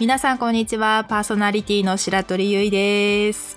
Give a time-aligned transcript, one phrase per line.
[0.00, 1.06] 皆さんこんにちは。
[1.08, 3.56] パーソナリティの白鳥ゆいです。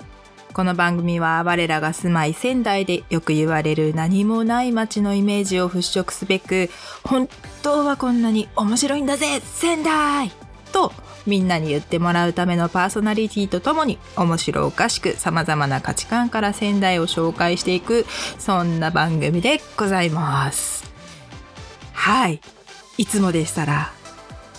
[0.53, 6.69] この番組は我らが住まい仙台でよく言われる何もない街のイメージを払拭すべく、
[7.03, 7.27] 本
[7.63, 10.31] 当はこんなに面白いんだぜ仙台
[10.71, 10.93] と
[11.25, 18.05] みんなに言ってもらうためのパーソナリティとともに面白おかしく様々な価値観から仙台を紹介していく
[18.37, 20.83] そんな番組でございます。
[21.93, 22.41] はい。
[22.99, 23.91] いつもでしたら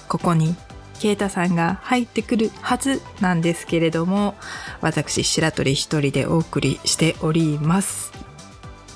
[0.08, 0.56] ここに
[0.98, 4.34] ケイタさんが入ってくるはずなんですけれども
[4.80, 8.12] 私白鳥一人でお送りしております。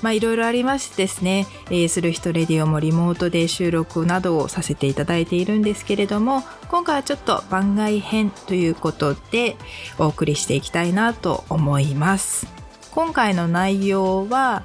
[0.03, 1.47] まあいろいろありましてですね、
[1.87, 9.55] する人レディオもリモートで収録などをさせていただいているんですけれども今回はちょっと番外編ということで
[9.97, 12.47] お送りしていきたいなと思います。
[12.91, 14.63] 今回の内容は、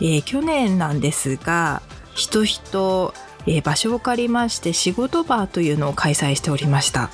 [0.00, 1.82] えー去年なんですが
[2.16, 3.14] 人人、
[3.50, 7.10] えー場所を借りまして仕事バーというのを開催しておりました。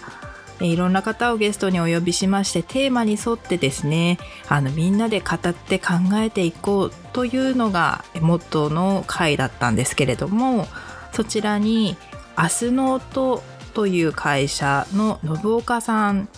[0.61, 10.67] えいろんな方をゲストにお呼びしましてテーマに沿ってですねあのみんなで語って考えていこうというのがモットーの会だったんですけれども
[11.13, 11.97] そちらに
[12.39, 13.43] 明日の音
[13.75, 16.29] という会社の信岡さん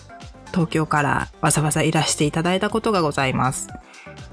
[0.51, 3.69] 東京からわざわざいらしていただいたことがございます。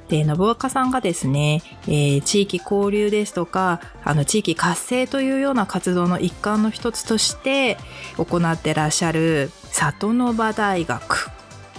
[0.09, 7.77] で、信岡さんがですね、えー地域交流ですとか、あの、地域活性というような活動の一環の一つとして
[8.17, 11.31] 行ってらっしゃる里の場大学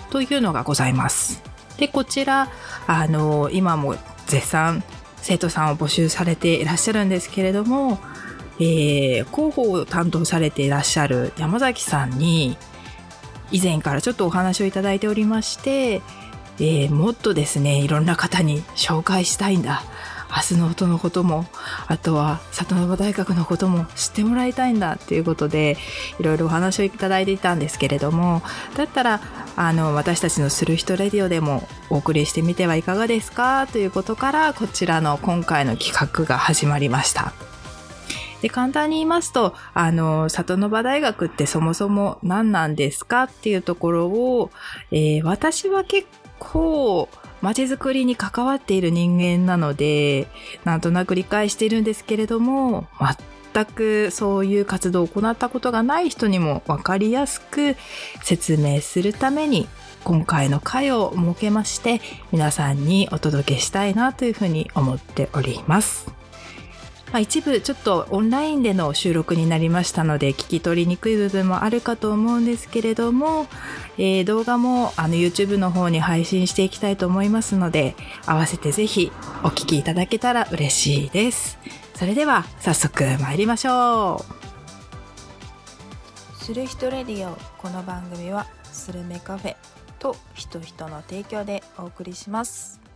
[0.10, 1.42] というのがございます。
[1.78, 2.50] で、こちら、
[2.86, 4.84] あの、今も絶賛
[5.18, 8.00] 生徒さんを募集されていらっしゃるんですけれども、
[8.60, 12.58] えー広報を担当されていらっしゃる山崎さんに、
[13.52, 16.02] 以前からちょっとお話をいただいておりまして、
[16.60, 19.84] えーもっとですねいろんな方に紹介したいんだ
[20.30, 21.46] 明日の音のことも
[21.88, 25.78] あとは里の場大学のことも知ってもらいたいんだっていうことで
[26.20, 28.42] いろいろお話をいただいていたんですけれども
[28.76, 29.22] だったら
[29.56, 37.34] あの私たちの「する人レディオ」でもお送りしてみてはいかがですかということからこちらの今回の企画が始まりました。
[38.42, 44.52] で簡単に言いますとあの里の場大学ってそもそも何なんですかっていうところを、
[44.92, 46.08] えー私は結
[46.40, 47.10] 構
[47.42, 50.28] 街づくりに関わっている人間なので
[50.64, 52.88] なんとなく理解しているんですけれども
[53.54, 57.76] 全くそういう活動を行ったことがない人にも分かりやすく
[58.24, 59.68] 説明するために
[60.04, 66.17] 今回の会を設けまして皆さんにお届けしたいなというふうに思っております。
[67.12, 73.48] まあ、一部ちょっとオンラインでの収録になりましたので聞き取りにくい部分もあるかと思うんですけれども、
[73.98, 79.12] えー動画もあの YouTube の方に配信していきたいと思いますので合わせてぜひ
[79.44, 81.58] お聞きいただけたら嬉しいです。
[81.96, 84.24] それでは早速参りましょ
[86.40, 86.44] う。
[86.44, 89.56] する人レディオこの番組はスルメカフェ
[90.00, 92.87] と人人の提供でお送りします。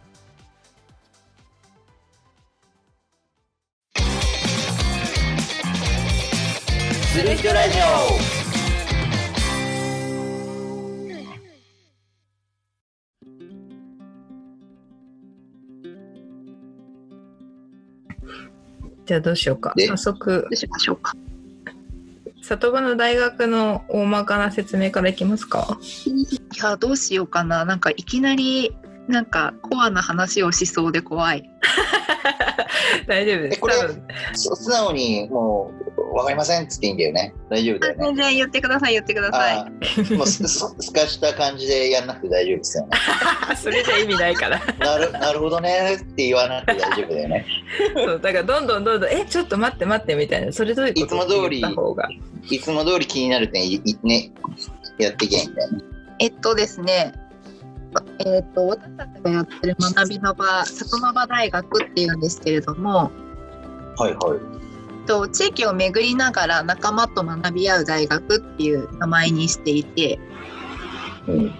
[7.11, 7.81] する人ラジオ
[19.05, 19.73] じゃあどうしようか。
[19.75, 21.13] で早速どうしましょうか
[22.43, 25.77] 里場の大学の大まかな説明からいきますか。
[26.05, 28.73] いやどうしようかななんかいきなり
[29.09, 31.49] なんかコアな話をしそうで怖い
[33.05, 33.57] 大丈夫です。
[33.57, 34.01] えこれ多分
[34.31, 35.80] そ素直にもう
[36.13, 37.33] 分かりませんっつっていいんだよね。
[37.49, 38.05] 大丈夫だよね。
[38.05, 40.13] 全然言ってください言ってください。
[40.15, 42.97] もうす すすかした感じでやんなくて大丈夫ですよね。
[43.55, 44.61] それじゃ意味ないから。
[44.79, 47.45] なるなるほどねって言わなくて大丈夫だよね。
[47.95, 50.51] そうだからどんどんどんどんえちょっと待って待ってみたいな。
[50.51, 51.63] それどういうこといつも通り
[52.49, 54.31] いつも通り気になる点いいね
[54.97, 55.79] やっていけみたいな
[56.19, 57.13] えっとですね
[58.19, 63.11] えっと私たちがやってる学びの場里の場大学っていうんですけれども
[63.97, 64.61] はいはい
[65.11, 70.19] と地域を巡りながら仲間と学び合う大学っていう名前にしていて。
[71.27, 71.53] うん。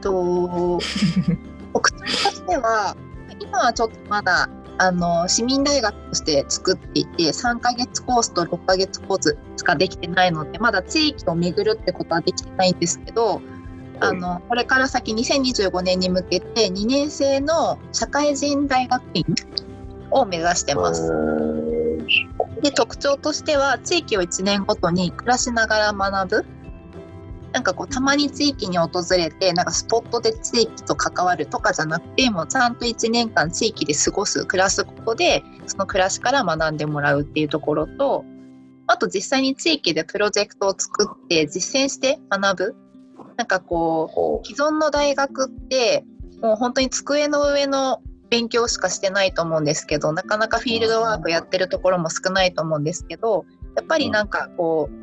[0.00, 0.80] と
[1.72, 2.96] 特徴としては
[3.38, 4.48] 今はちょっとまだ
[4.78, 13.40] あの市民大学として作っていて3ヶ月コースと6ヶ月コースしかできてないのでまだ地域を巡るってことはできてないんですけど
[14.00, 19.24] あのこれから先2025年に向けて2年生の社会人大学院
[20.10, 21.71] を目指してます。
[22.62, 26.46] で特徴としては地域を1年ごとに暮らしながら学ぶ。
[27.52, 38.24] なんかこうたまに地域に訪れてなんかスポットで地域と関わるとかじゃなくてもうちゃんと1年間地域で過ごす暮らすことでその暮らしから学んでもらうっていうところと、
[38.86, 42.76] あと実際に地域でプロジェクトを作って実践して学ぶ。
[43.36, 44.46] なんかこほう。
[44.46, 46.04] 既存の大学って
[46.40, 53.44] もう本当に机の上の勉強しかしてないと思うんですけどなかなかフィールドワークやってるところも少ないと思うんですけど
[53.76, 55.02] やっぱりなんかこう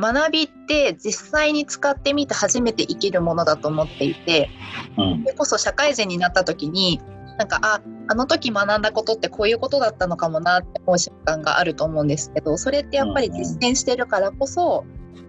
[0.00, 4.50] 学びって実際に使ってみて初めて生きるものだと思っていて
[4.94, 7.00] それこそ社会人になった時に
[7.38, 14.84] なんかああの時学んだことってこういうことだったのかもなって思う瞬間があると思うんですけどそれってやっぱり実践してるからこそ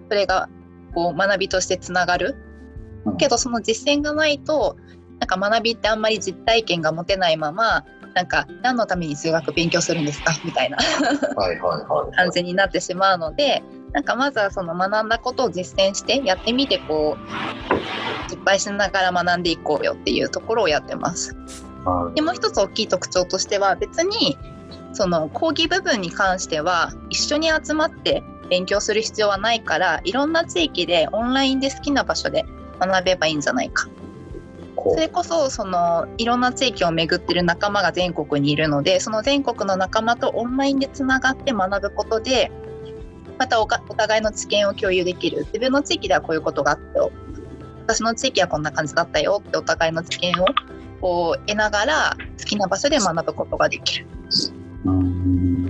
[0.10, 0.48] それが
[0.94, 2.36] こう学びとしてつながる。
[3.06, 3.18] うん。
[3.18, 4.76] けどその実践がないと
[5.22, 7.86] なんか学びってあんまり実体験が持てないまま
[8.16, 10.34] なんか何のために数学勉強するんですか？
[10.44, 10.78] みたいな。
[12.16, 13.64] 感じになってしまうので
[13.94, 17.18] なんかまずはその学んだことを実践してやってみてこ
[18.28, 21.36] う失敗しながら学んでいこうよっていうところをやってます。
[21.86, 24.38] はいでもう一つ大きい特徴としては別に
[24.94, 32.44] その講義部分に関しては一緒に集まって勉強する必要はないからいろんな地域でオンラインで好きな場所で
[32.80, 33.92] 学べばいいんじゃないかこ
[34.90, 42.52] それこそそのいろんな地域を巡ってる仲間が全国にいるのでその全国の仲間とオンラインでつながって学ぶことで
[43.38, 45.46] またおかお互いの知見を共有できる。
[45.46, 47.12] 自分の地域ではこういうことがあったよ
[47.88, 50.46] 私の地域はこんな感じだったよってお互いの知見を
[51.02, 54.08] こう得ながら好きな場所で学ぶことができる。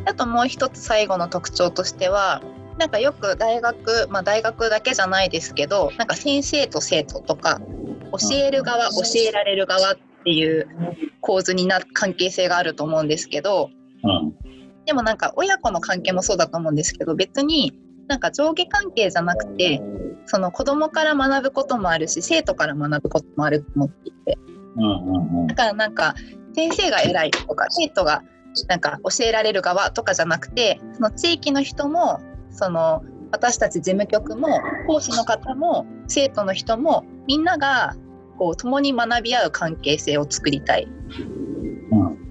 [0.06, 2.42] あともう一つ最後の特徴としては
[2.78, 7.62] なんかよく大学まあ大学だけじゃないですけどなんか先生と生徒とか
[8.12, 10.68] 教える側教えられる側っていう
[11.22, 13.70] 構図にな関係性があると思うんですけど
[14.04, 14.36] うん。
[14.86, 17.74] でもなんか親子の関係もそうだと思うんですけど別に
[18.08, 19.82] なんか上下関係じゃなくて
[20.26, 24.38] その子供から学ぶこともあるし生徒から学ぶこともあると思っていて。
[25.48, 26.16] だからなんか
[26.56, 28.24] 先生が偉いとか生徒が
[28.68, 32.20] なんか教えられる側とかじゃなくてその地域の人も
[32.50, 37.96] その私たち事務局も講師の方も生徒の人もみんなが
[38.38, 40.88] こう共に学び合う関係性を作りたい。
[41.92, 42.22] うん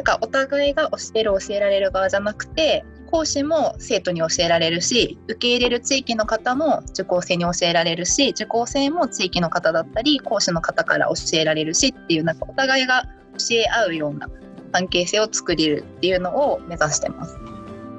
[0.00, 13.04] だからお互いが教える教えられる側じゃなくて講師も生徒に教えられるし受け入れる地域の方も受講生に教えられるし受講生も地域の方だったり講師の方から教えられるしっていうなんかお互いが
[13.36, 14.30] 教え合うような
[14.72, 17.36] 関係性を作れるっていうのを目指してます。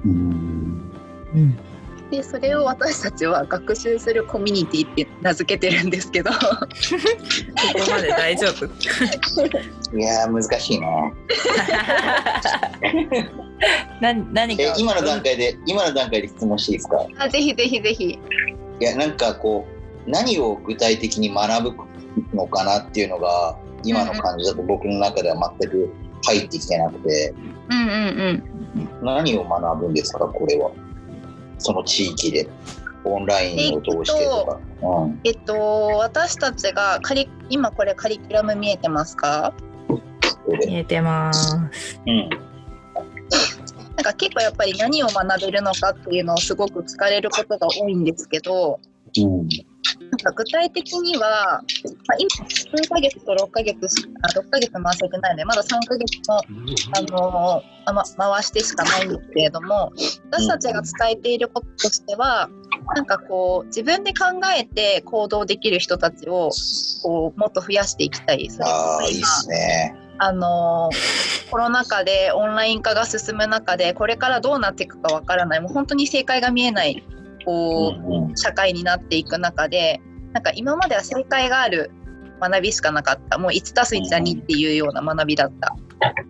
[0.05, 0.91] うん
[1.35, 1.57] うん。
[2.11, 8.65] でそれを私たちは学習するコミュニティって名付けてるんですけどここまで大丈夫？
[9.97, 10.87] いやー難しいね。
[14.01, 17.05] な 何かえ今の段階で今の段階で質問していいですか？
[17.17, 18.19] あぜひぜひぜひ
[18.79, 19.65] いやなんかこ
[20.05, 21.77] う何を具体的に学ぶ
[22.35, 25.89] のかなっていうのが今の感じだと僕の中では全く
[26.25, 27.33] 入ってきてなくて
[27.69, 28.43] うんうん
[29.01, 30.71] うん何を学ぶんですかこれは？
[31.61, 32.49] その地域で
[33.03, 34.97] オンラインを通してとか。
[35.03, 35.19] うん。
[35.23, 39.53] えっと私たちがカリ今これカリキュラム見えてますか？
[40.67, 41.55] 見えてます。
[41.55, 42.29] うん。
[43.95, 48.79] なんか結構やっぱり何を学べるのかっていうのをすごく聞かれることが多いんですけど
[49.17, 49.47] うん
[49.99, 51.61] なんか具体的には、
[52.07, 59.91] まあ、今数ヶ月と6ヶ月しあ6ヶ月回せてないのでまだ3ヶ月の、あのーあま、回してしかないんですけれども
[60.31, 62.49] 私たちが伝えていることとしては
[62.95, 64.25] なんかこう自分で考
[64.57, 66.51] えて行動できる人たちを
[67.03, 68.49] こうもっと増やしていきたい。
[68.59, 69.95] ああいいですね。
[70.17, 70.89] あの
[71.49, 77.03] コロナ禍でオンライン化が進む中でこれからどうなっていくかわからないもう本当に正解が見えない
[77.45, 77.95] こ
[78.31, 80.01] う、社会になっていく中で
[80.33, 81.91] なんか今までは正解がある
[82.39, 83.37] 学びしかなかった。
[83.37, 85.75] もう 1+1 は2っていうような学びだった。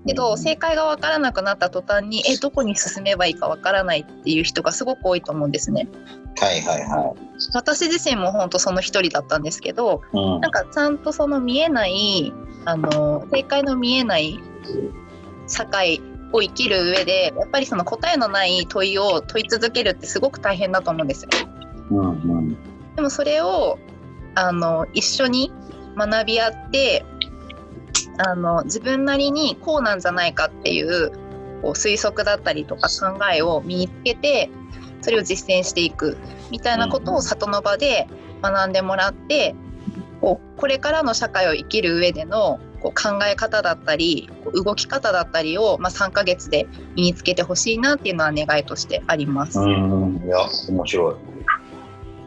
[0.06, 5.88] けど正解がわからなくなった途端にえどこに進めばいいかわからないっていう人がすごく多いと思うんですね。
[6.38, 7.14] はいはいは
[7.54, 10.18] 私自身も本当その一人だったんですけどい。
[10.18, 10.42] うん。
[10.42, 12.34] なんかちゃんとその見えない
[12.66, 14.40] あの正解の見えない
[15.48, 16.02] 社会
[16.34, 21.30] を生きる上でやっぱりその答えのない問いを問い続けるってすごく大変だと思うんですよ。
[21.92, 22.58] うんうん
[22.96, 23.80] でもそれを
[24.36, 25.52] あの一緒に
[25.96, 27.06] 学び合って
[28.18, 31.12] あの自分なりにこうなんじゃないかっていう
[31.62, 34.50] こう推測だったりとか考えを身につけて
[35.02, 36.18] それを実践していく
[36.50, 38.08] みたいなことを里の場で
[38.42, 39.56] 学んでもらって
[40.20, 49.60] こうこれからの社会を生きる上でのこう考え方だったり動き方だったりを、まあ、3か月で身につけてほしいなっていうのは願いとしてあります。
[49.60, 50.38] うんいや
[50.70, 51.31] 面白い。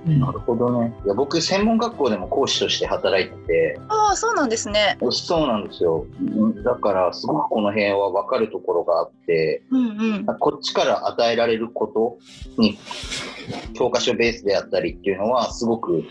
[0.06, 0.94] なるほどね。
[1.04, 4.98] いや僕専門学校でも講師として働いてて、ああそうなんですね。
[5.10, 6.06] そうなんですよ。
[6.20, 10.26] うんだからすごくこの辺は分かるところがあって、うんうん。
[10.26, 12.18] こっちから与えられること
[12.60, 12.78] に
[13.74, 16.04] 教科書ベースであったりっていうのはすごく、うん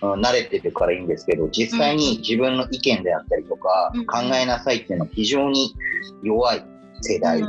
[0.00, 5.74] 慣れてるからいいんですけど実際に自分の意見であったりとか、うん考えなさいっていうのは非常に
[6.22, 6.64] 弱い
[7.00, 7.42] 世代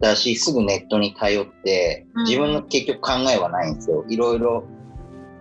[0.00, 4.04] だしすぐネットに頼ってうん自分の結局考えはないんですよ。
[4.08, 4.64] いろいろ、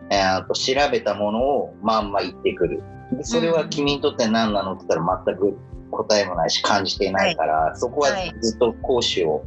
[0.09, 2.83] えーと調べたものをまんま言ってくる。
[3.11, 5.57] でそれは君にとって何なのって言ったら全く
[5.91, 8.33] 答えもないし感じていないから、そこははい。
[8.41, 9.43] ずっと講師を、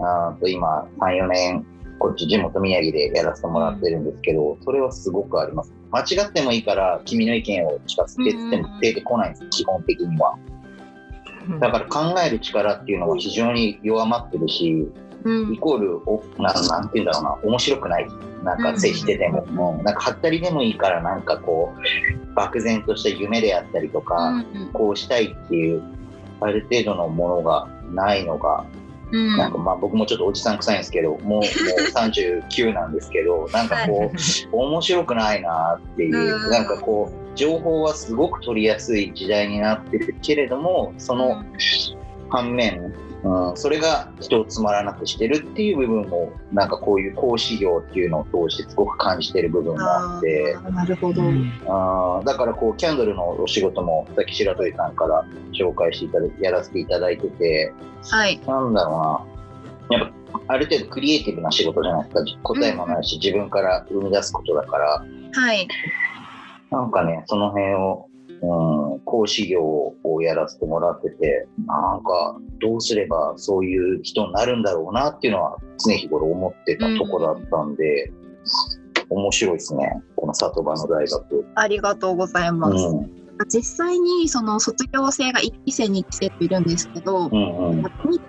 [0.00, 1.66] あーと今34年
[1.98, 5.72] こっち地元宮城でやらせてもらってるんですけどそれはすごくあります。
[5.90, 9.32] 間違ってもいいから君の意見を聞かせてってっても出てこないん。
[9.32, 10.36] です基本的には。
[11.60, 14.88] だから考える力っていうのは非常に弱まってるし
[15.26, 15.52] うん。
[15.52, 18.08] イコールおななんて言うんだろうな面白くない。
[18.44, 25.82] なんか接してても、うんもうなんかはったりでもいいからなんかこう漠然とした夢であったりとか、うんこうしたいっていう
[26.40, 28.64] ある程度のものがないのが、
[29.10, 29.36] うん。
[29.36, 34.12] なんかまあ僕もちょっとおじさん臭いんですけどもうもう39なんですけど なんかこ
[34.52, 36.50] う面白くないなっていう、うん。
[36.50, 41.42] なんかこう情報はすごく取りやすい時代になってるけれどもその
[42.30, 42.94] 反面、
[43.26, 51.22] うん、それが人をつまらなくしてるっていう部分もなんかこういう講師業っていうのを通してすごく感じてる部分もあってなるほど。
[51.66, 57.72] あーだからこうキャンドルのお仕事もさっき白鳥さんから紹介していただやらせていただいてて
[58.10, 58.40] はい。
[58.46, 59.26] なんだろ
[59.90, 65.66] うなやっぱある程度クリエイティブな仕事じゃないですか答えもないし自分から生み出すことだからはい。
[66.70, 68.05] なんかねその辺を、
[68.42, 78.12] うん、講師業をやらせてもらっててなんかどうすればそういう人になるんだろうなっていうのは常日頃思ってたとこだったんで、
[79.08, 81.46] 面白いですねこの里場の大学。
[81.54, 82.84] ありがとうございます。
[82.84, 87.82] うん実際にその卒業生が1期生2期生といるんですけど、うんうん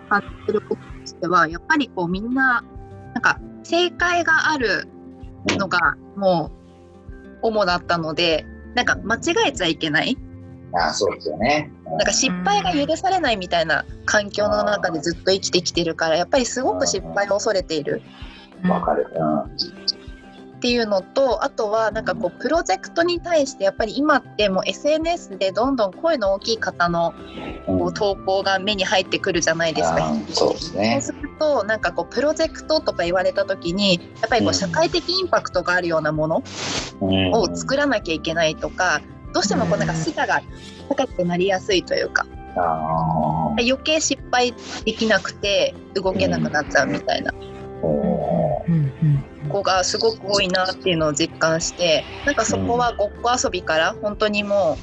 [0.10, 2.64] 感じてることとしてはやっぱりこうみんな
[3.14, 4.88] なんか正解がある
[5.58, 6.52] のがも
[7.42, 8.46] う主だったので
[8.76, 10.18] なんか間違えちゃいけない？
[10.74, 11.72] あそうですよね。
[11.86, 18.02] なんか失敗が許されないみたいな環境の中でずっと生きてきてるからやっぱりすごく失敗を恐れている
[18.68, 19.08] わかる。
[20.58, 27.14] っていうのとあとはなんかこうプロジェクトに対してやっぱり今ってもう SNS でどんどん声の大きい方の
[27.68, 30.12] うんこう投稿が目に入ってくるじゃないですか。
[30.12, 31.00] うですそうね。
[31.00, 34.54] するとなんかこうプロジェクトとか言われた時にやっぱりこううん。
[34.54, 36.44] 社会的インパクトがあるようなもの
[37.02, 37.32] うん。
[37.32, 39.02] を作らなきゃいけないとか
[39.34, 40.42] どうしてもこうなんか視座が
[40.90, 42.26] 高くなりやすいというか
[43.60, 44.54] 余計失敗
[44.86, 47.34] できなくて動けなくなっちゃうみたいな。
[49.48, 54.78] 子がすごく多いなっていうのを実感してなんかそこはごっこ遊びから本当にも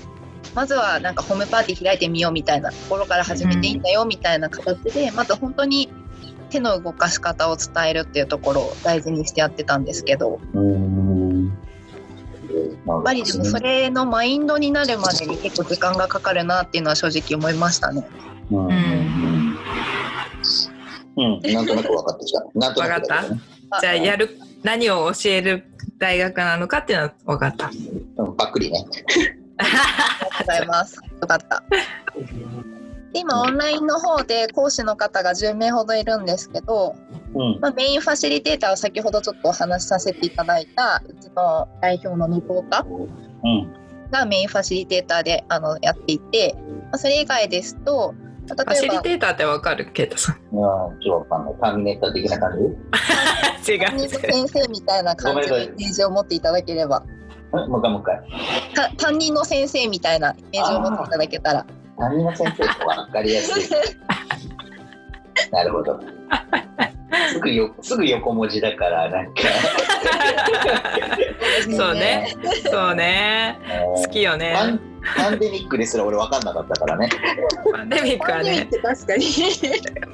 [0.52, 5.90] うまずはなんかホームパーティー開いてみようみたいなところから始めていいんだよみたいな形でまず本当に
[6.54, 11.48] 手の動かし方を伝えるっていうところを大事にしてやってたんですけどうん。
[12.86, 18.06] ややっぱりでもそれのマインドになるまでに結構時間がかかるなっていうのは正直思いましたね。
[18.52, 18.68] うん。
[18.68, 19.58] ん
[21.16, 22.44] うん、なんとなく分かってきた。
[22.54, 23.40] なんとなくだけどね。
[23.80, 25.64] じゃあやる何を教える
[25.98, 27.70] 大学なのかっていうのは分かった。
[28.18, 28.84] うんばっくりね。
[29.58, 29.86] ありがと
[30.26, 31.00] うございます。
[31.20, 31.64] よかった。
[33.14, 36.96] で今オンラインの方で講師の方が10名ほどいるんですけど、
[37.34, 37.60] うん。
[37.60, 42.84] まあ、メインファシリテーターは先ほどちょっとお話しさせていただいたうちの代表の向岡
[43.44, 43.72] うん。
[44.10, 48.14] がメインファシリテーターであのやっていて、まあ、それ以外ですと、
[48.48, 49.90] まあファシリ例えばテーターって分かる？
[49.92, 50.34] ケイタさん。
[50.34, 51.54] いやーちょっとわかんない。
[51.60, 52.58] ターミネーター的な感
[53.62, 53.74] じ？
[53.74, 55.50] 違担任の先生みたいな感じ？
[55.50, 57.02] のイメージを持っていただければ
[57.52, 58.20] うんもう一回もう一回。
[58.74, 61.66] た担任の先生みたいなイメージを持っていただけたら
[61.98, 63.64] ターミの先生って分かりやすい。
[65.50, 66.00] なるほど。
[67.32, 69.42] すぐよすぐ横文字だからなんか
[71.76, 72.34] そうね。
[72.70, 73.58] そうね。
[73.96, 74.80] 好きよパねン。
[75.16, 77.08] パンデミックですら俺分かんなかったからね。
[77.72, 78.68] パンデミックはね。
[78.82, 79.26] 確かに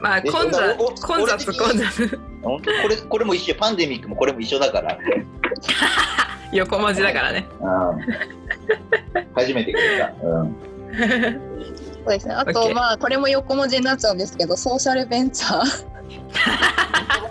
[0.00, 4.98] まあで混雑混雑俺混雑本当これこれも一緒パンデミックもこれも一緒だから。
[6.52, 7.46] 横文字だからね。
[7.60, 7.70] うん
[9.34, 10.12] 初めてくれた。
[10.22, 10.69] うん。
[12.04, 12.34] そうですね。
[12.34, 15.64] あと、OK まあ、これも横文字になっちゃうんですけど、ソーシャルベンチャー。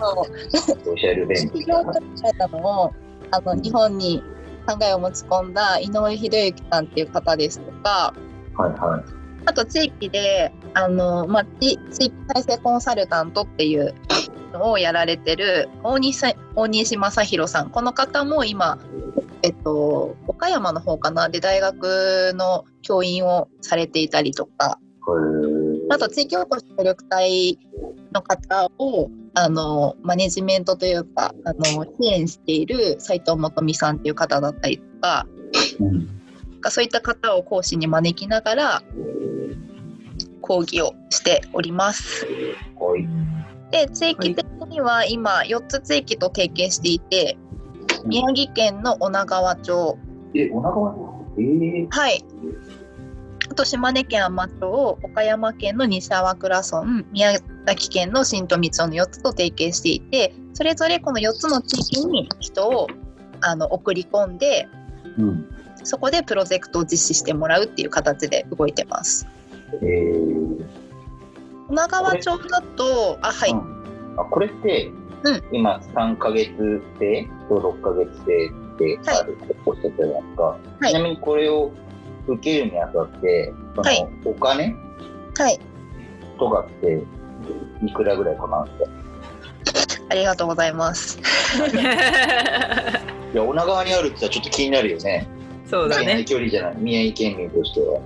[0.00, 2.92] ソーシャルベンチ企業とえたのを、
[3.30, 4.22] あの、日本に
[4.66, 8.14] 考えを持ち込んだ井上博之さんっていう方ですとか。
[8.56, 9.02] はいはい。
[9.46, 13.94] あと地域で、あの、まあ、地地域再生コンサルタントっていう
[14.58, 18.78] をやられてる大西大西正弘さんこの方も今、
[19.42, 21.28] えっと、岡山の方かな？
[21.28, 24.78] で大学の教員をされていたりとか。
[25.92, 27.58] あと地域おこし協力隊
[28.12, 35.26] の方をあのマネジメントというかあの支援している斉藤元美さんっていう方だったりとか、
[35.80, 36.08] うん。
[36.68, 38.82] そういった方を講師に招きながら
[40.42, 42.24] 講義をしております。
[42.78, 43.08] はい。
[43.72, 47.36] で地域的には今4つ地域と提携していて
[48.06, 49.98] 宮城県の女川町。
[50.34, 50.94] え、お腹は
[51.36, 52.24] えー、はい。
[53.50, 57.32] あと島根県海士町岡山県の西粟倉村宮
[57.66, 62.86] 崎県の新富町の4つと提携していてそれぞれこの4つの地域に人を
[63.40, 64.68] あの送り込んで
[65.18, 65.46] うん。
[65.82, 69.26] そこでプロジェクトを実施してもらうっていう形で動いてます。
[69.82, 70.66] えー、
[71.68, 74.16] 女川町だとあはい、うん。
[74.18, 74.90] あこれって、
[75.24, 75.42] うん。
[75.52, 76.50] 今3ヶ月
[76.98, 80.86] 生と6ヶ月生ってあるっておっしゃったじゃないですか、はい。
[80.88, 81.72] ちなみにこれを
[82.26, 84.08] 受けるにあたってその、はい。
[84.24, 84.74] お金
[85.36, 85.60] はい。
[86.38, 87.02] とかって
[87.84, 91.18] いくらぐらいかかるんですかありがとうございます。
[93.32, 95.28] いや女川にあるって言ったらちょっと気になるよね。
[95.66, 96.24] そうだね。
[96.24, 96.76] 距離じゃない。
[96.78, 98.00] 宮城県民としては。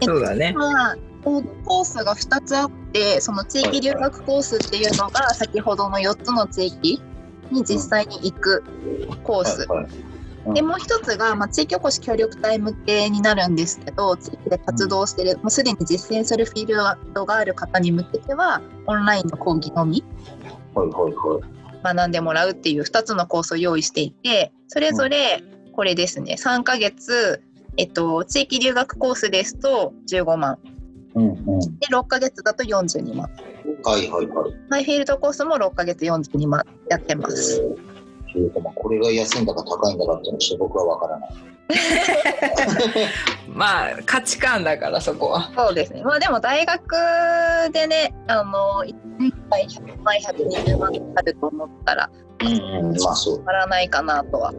[0.00, 0.54] そうだね。
[1.24, 7.02] まあ、コースが2つあってその地域留学コースっていうのが先ほどの4つの地域
[7.50, 8.64] に実際に行く
[9.22, 9.68] コース、
[10.54, 20.02] でもう一つが、まあ、地域おこし協力隊向けになるんですけど地域で活動してる、もうすでに実践するフィールドがある方に向けてはオンラインの講義のみ
[21.84, 27.42] 学んでもらうっていう2つのコースを用意していてそれぞれこれですね3ヶ月、
[27.76, 30.58] えっと、地域留学コースですと15万
[31.14, 33.28] うんうんで6ヶ月だと42万
[33.84, 37.62] はいはいはいマイフィールドコースも6ヶ月42万やってます。
[38.32, 41.30] それともこれが安いんだか高いんだかっていうのは僕は分からない
[43.48, 45.50] まあ価値観だからそこは。
[45.56, 46.02] そうですね。
[46.02, 46.96] まあでも大学
[47.72, 52.48] でね、あの、1年間100万、120万あると思ったら、うん
[52.88, 54.52] うんまあそう変わらないかなとは。
[54.52, 54.58] で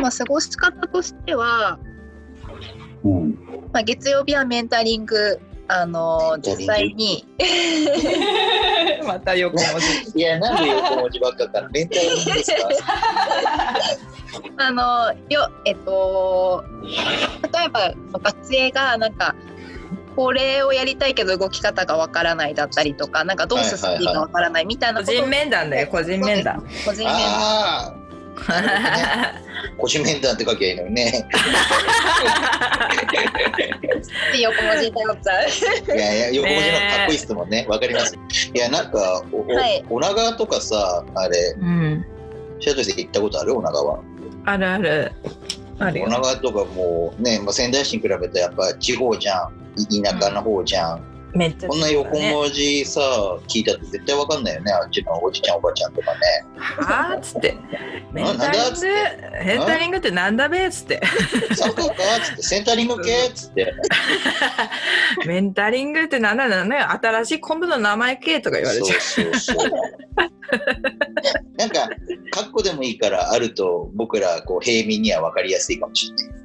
[0.00, 1.78] も過ごし方としては、
[3.04, 3.30] うん。
[3.72, 7.26] まあ、月曜日はメンタリング、あの、実際に、
[9.06, 10.18] また横文字。
[10.18, 12.68] いや、なんで横文字ばっかから、メンタルいいんですか？
[14.58, 19.34] あの、よ、えっと、例えば学生がなんか、
[20.14, 26.62] これをやりたいけど動き方がわからないだったりとか、なんかどう進んでいいかわからないみたいなことを個人面談だよ、個人面談。
[26.84, 27.94] 個人面ああ、
[29.78, 31.28] 個人面談って書きゃいいのにね。
[34.32, 35.40] で横文字に頼っちゃ
[35.92, 35.96] う。
[35.96, 37.66] いやいや、横文字のかっこいいですもんね。
[37.68, 38.16] わかります？
[38.54, 42.04] いや、なんか、お、おはい女川とかさ、あれ、うん。
[42.60, 43.56] シとして行ったことある？
[43.56, 44.00] 女川。
[44.44, 45.12] あるある。
[45.78, 46.06] あるよ。
[46.06, 49.52] 女川とかもうね、まあ、仙台市に比べてやっぱ地方じゃん。
[50.02, 51.11] 田舎の方じゃん。
[51.34, 53.00] めっちゃこんな横ね文字さ、
[53.48, 54.72] 聞いたって絶対わかんないよね。
[54.72, 56.18] あっちのおじちゃんおばちゃんとかね。
[56.58, 57.56] はあっつって。
[58.12, 59.62] メンタリング？
[59.64, 61.00] ンタリングってなんだべっつって。
[61.54, 61.92] サッカーか？
[61.92, 63.10] っつって、センタリング系？
[63.28, 63.72] っつって。
[65.26, 66.90] メンタリングってなんだなんだよ。
[66.90, 69.00] 新しい昆布の名前系とか言われちゃう。
[69.00, 69.70] そうそうそう。
[71.56, 71.88] なんか、
[72.32, 76.42] カッコでもいいからあると、僕らこう平民には分かりやすいかもしれない。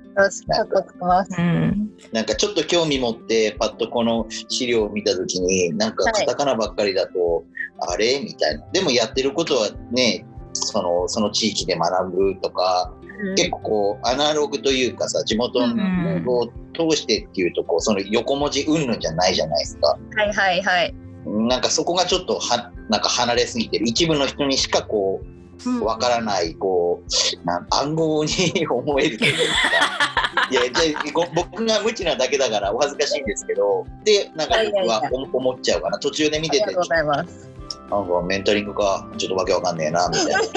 [1.37, 1.91] うん。
[2.11, 7.45] なんかちょっと興味持って、パッとこの資料を見たときに、なんかカタカナばっかりだと、
[7.79, 8.19] あれ？
[8.19, 8.65] みたいな。
[8.71, 12.93] でもやってることはね、そのその地域で学ぶとか、
[13.35, 19.97] 結構こうアナログというかさ地元うんを通してっていうとこうその横文字うんぬんじゃないじゃないですか。
[20.15, 20.93] はいはいはい。
[21.25, 25.36] なんかそこがちょっとはなんか離れすぎてる一部の人にしかこう
[25.81, 28.31] わからないこうなん暗号に
[28.67, 29.43] 思えるというか。
[30.49, 30.99] いやじゃ
[31.35, 33.85] 僕が無知なだけだからお恥ずかしいんですけど。
[34.03, 35.99] でなんか僕は思思っちゃうかな。
[35.99, 37.49] 途中で見ててありがとうございます。
[37.89, 40.39] なんかメンタリングかちょっとわけわかんねえなみたいな。
[40.41, 40.47] メ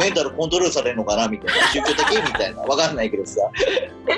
[0.06, 1.66] メンタルコントロールされるのかなみたいな。
[1.68, 2.62] 宗教的みたいな。
[2.62, 3.40] わかんないけどさ。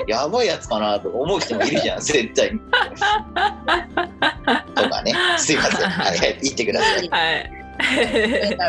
[0.07, 2.59] やばいやつかなとか思う人もいるじゃん絶対に。
[4.75, 5.13] とかね。
[5.37, 5.89] すいません。
[5.89, 6.37] はいはい。
[6.41, 7.09] 言ってください。
[7.09, 7.56] はい。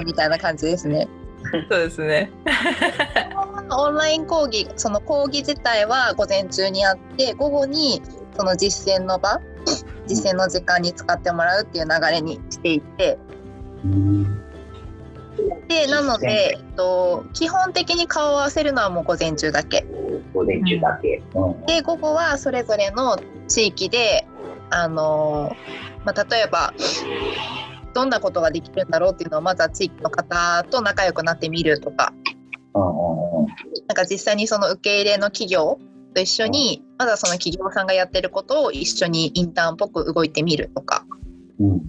[0.05, 1.09] みたいな感じですね。
[1.71, 2.31] そうですね。
[3.71, 8.03] オンライン講義、その講義自体は午前中にあって、午後に
[8.37, 9.41] その実践の場、
[10.07, 13.19] 実践の時間に使ってもらうっていう流れにしていて、
[15.69, 19.85] で、なので、えっと、基本的に顔を合わせるのはもう午前中だけ。
[20.35, 21.23] 午前中だけ。
[21.67, 24.27] で、午後はそれぞれの地域で、
[24.71, 25.55] あの、
[26.05, 26.73] まあ、例えば、
[27.99, 32.13] どんなことができるんだろうっていうのをまずは地域の方と仲良くなってみるとか。
[32.75, 33.49] うんうんうん
[33.89, 35.79] なんか実際にその受け入れの企業
[36.15, 41.05] と一緒にまずはその企業さんがやってることを一緒にインターンっぽく動いてみるとか。
[41.59, 41.81] うん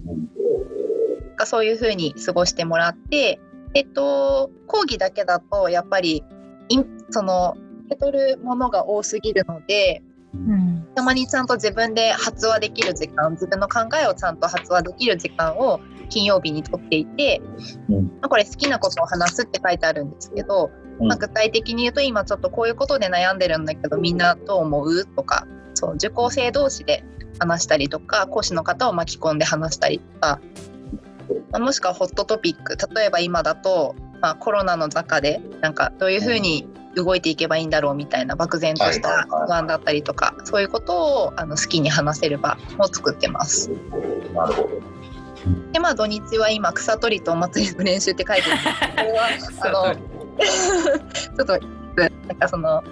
[1.36, 3.40] かそういうふうに過ごしてもらって、
[3.74, 6.24] えっと、講義だけだとやっぱり
[6.68, 10.02] インその受け取るものが多すぎるので
[10.34, 10.86] うん。
[10.94, 17.40] たまにちゃんと自分で発話できる時間自分の考えをちゃんと発話できる時間を金曜日にとっていて、
[17.88, 18.04] うん。
[18.04, 20.70] まあ、これ好きなことを話すって書いてあるんですけど、
[21.00, 21.06] うん。
[21.06, 25.06] まあ、具体的に言うと今ちょっとこういうことで悩んでるんだけどみんなどう思う？
[25.06, 27.04] とかそう受講生同士で
[27.38, 30.40] 話したりとか講師の方を巻き込んで話したりとか、
[31.52, 43.70] まあ、もしくはホットトピック例えば今だと、まあ、コロナの中でなんかどういうふうに動いていけばいいんだろうみたいな漠然とした不安だったりとかそういうことをあの好きに話せる場を作ってます。
[44.34, 44.99] なるほど。
[45.72, 49.94] でまあ土日は今草取りとお祭りの練習って書いてるんですけど
[51.36, 51.58] ちょっと
[51.96, 52.82] なんかその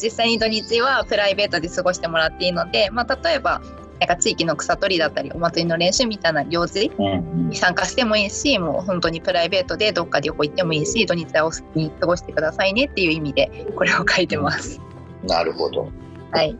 [0.00, 3.60] 実際に土日はプライベートで過ごしてもらっていいので、まあ、例えば
[4.00, 6.90] なんか地域の草取りだったりお祭りの練習みたいな行事
[7.34, 14.80] に参加してもいいしもう本当にプライベートでどっか旅行行ってもいいし土日はお好きに過ごしてくださいねっていう意味でこれを書いてます。
[15.24, 15.88] なるほど。
[16.32, 16.58] はい、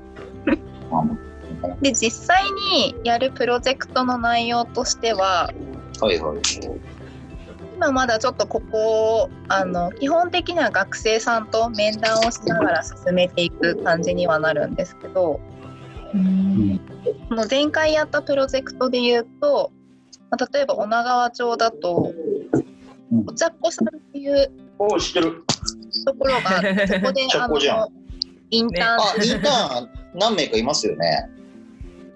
[1.80, 5.50] で実際にやるプロジェクトの内容としては
[6.00, 6.38] はいはい。
[7.76, 15.40] 今まだちょっとここをあの基本的には学生さんと面談をしながら進めていく感じにはなるんですけど
[16.14, 16.80] うん
[17.28, 19.72] この前回やったプロジェクトで言うと、
[20.30, 22.12] まあ例えば女川町だと
[23.10, 25.44] うんお茶っ子さんっていうお知ってる。
[26.06, 27.88] ところがあってそこで あの
[28.50, 31.28] インターン、あ、インターン何名かいますよね。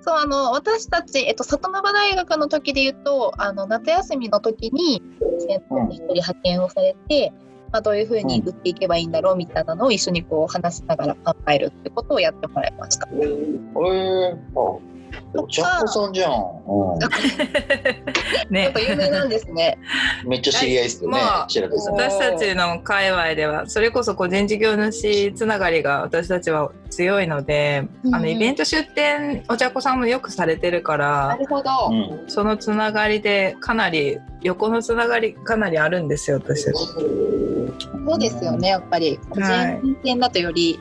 [0.07, 5.03] そうあの私たち、えっと、里沼大学の時で言うとあの夏休みの時に
[5.41, 7.33] 先生に一人派遣をされて、
[7.73, 13.09] まあ、どういうふうに打っていけばいいんだろうみたいなのを一緒にこう話しながら考えるってことをやってもらいました。
[13.13, 14.96] ええあ、
[15.35, 16.33] お茶っ子さんじゃん。
[16.33, 16.99] う
[18.51, 19.79] ねやっぱ有名なんですね。
[20.25, 20.29] ん。
[20.29, 21.47] めっちゃ知り合いですよねまあ。
[21.47, 31.71] 私たちの界隈ではそれこそ個人事業主つながりが私たちは強いので、うんあのイベント出店お茶子さんもよくされてるかならるほど。
[31.91, 32.25] うん。
[32.29, 36.79] そのつながりでかなり横のつながりかなりあるんですよ私たち。
[36.79, 39.19] そうですよね、やっぱり。
[39.29, 40.79] 個はい人店だとより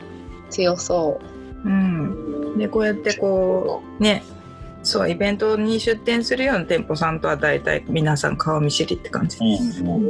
[0.50, 1.35] 強そう
[1.70, 4.24] ん、でこうやってこうね
[4.86, 9.40] そうイベントに出店するような店舗さんとは大体皆さん顔見知りって感じ。
[9.40, 9.88] うん。
[9.88, 10.06] うん。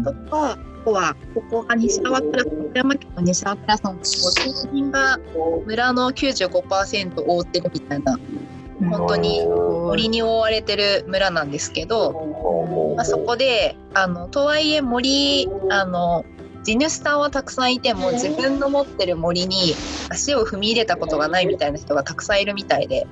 [0.00, 0.04] う。
[0.04, 4.04] とか、あとは、ここが西川倉、富山県の西川倉さんと、
[4.72, 5.20] 森林が
[5.64, 8.18] 村の95%覆ってるみたいな、
[8.90, 16.24] 本当に森に覆われてる村なんですけど、まあ、そこであのとはいえ森あの
[16.64, 19.74] 地主さんはたくさんいても自分の持ってる森に
[20.10, 23.06] 足を踏み入れたことがないみたいな人がたくさんいるみたいで。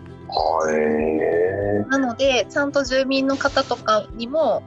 [0.71, 4.63] へなのでちゃんと住民の方とかにも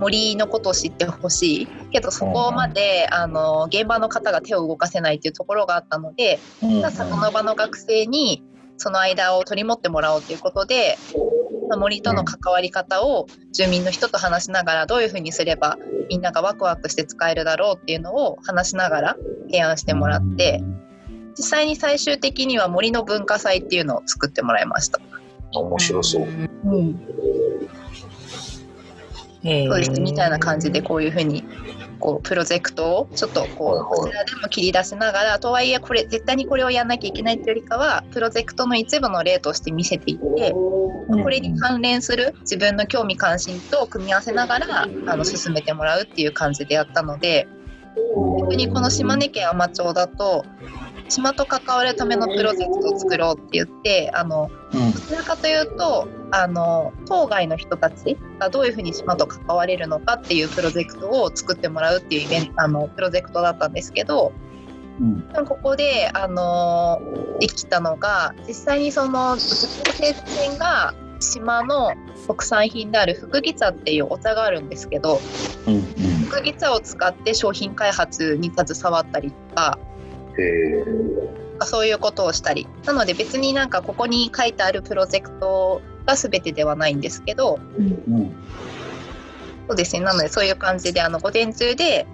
[0.00, 1.66] 森のことを知ってほしい。
[1.90, 6.90] けどそこまであの現場の方が手を動かせないっていうところがあったのでえ。
[6.90, 8.42] その場の学生に
[8.76, 11.37] その間を取り持ってもらおうということで、まあ
[11.76, 15.78] 森との関わり方を住民の人と話しながらどういうふうにすれば
[16.08, 20.62] みんながワクワクして使えるだろうっていうのを話しながら提案してもらって
[21.36, 25.00] 実際に最終的には森の文化祭っていうのを作ってもらいました。
[25.52, 26.22] 面白そう。
[26.24, 27.00] うん、
[29.42, 30.00] そうです。
[30.00, 31.44] みたいな感じでこういうふうに
[31.98, 47.48] こうプロジェクトをちょっとこうこちらでも切り出しながらとはいえこれ絶対にこれをやんなきゃいけないっていうよりかはプロジェクトの一部の例として見せていってこれに関連する自分の興味関心と組み合わせながらあの進めてもらうっていう感じでやったので
[48.40, 50.44] 逆にこの島根県海士町だと
[51.08, 64.32] 島と関わるためのプロジェクトを作ろうって言ってあのうんどちらかというとあの当該の人たちがどういうふうに島と関われるのかっていうプロジェクトを作ってもらうっていうイベントあのプロジェクトだったんですけど
[65.00, 67.00] うんここであの
[67.40, 71.92] できたのが実際にその生店が島の
[72.26, 75.20] 特産品である福木茶っていうお茶があるんですけど
[75.66, 75.82] うんうん
[76.28, 79.78] 福木茶を使って商品開発に携わったりとか。
[81.60, 82.66] そういうことをしたり。
[82.84, 87.58] なので別になんかここに書いてあるプロジェクトが全てではないんですけど。
[87.78, 88.34] うん
[89.68, 90.00] そうですね。
[90.00, 92.06] なのでそういう感じであの午前中で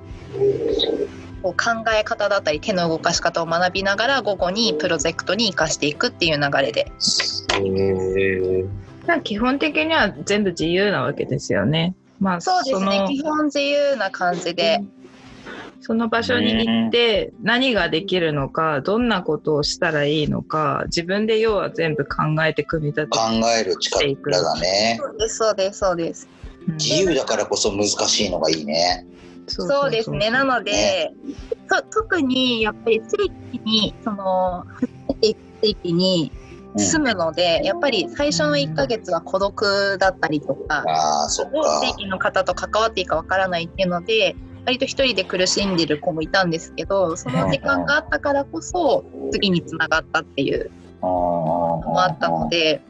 [1.41, 6.91] こう考え方だったり手の動かし方を学びながら午後にプロジェクトに生かしていくっていう流れで。
[7.53, 8.65] へえ。
[9.07, 11.95] まあ基本的には全部自由なわけですよね。
[12.19, 13.01] まあそうですね。
[13.01, 14.83] の基本自由な感じで、
[15.87, 23.19] その場所に行って何ができるのか、どんなことをしたらいいのか、自分で要は全部考えて組み立て考
[23.55, 24.99] える力だね。
[24.99, 26.29] そうですそうですそうです。
[26.69, 26.77] うん。
[26.77, 29.07] 自由だからこそ難しいのがいいね。
[29.47, 30.31] そそうですね。
[30.31, 31.13] なので、
[31.69, 36.33] と特にやっぱり地域にその初めて行く地域に
[36.79, 41.91] 住むので、やっぱり最初の1ヶ月は孤独だったりとか、ああ、そっどうか地。
[41.91, 50.71] 域の方と関わっていいかわからないっていうので割と一人で苦しんでる子もいたんですけどその時間があったからこそ次につながったっていう
[51.03, 52.83] のもあったので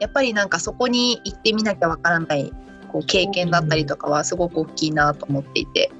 [0.00, 2.52] やっぱりなんかそこに行ってみなきゃわからない
[2.90, 5.90] こう経験だったりとかはすごく大きいなと思っていて。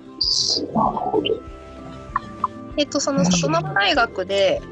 [2.77, 4.63] えっと、その里生大学で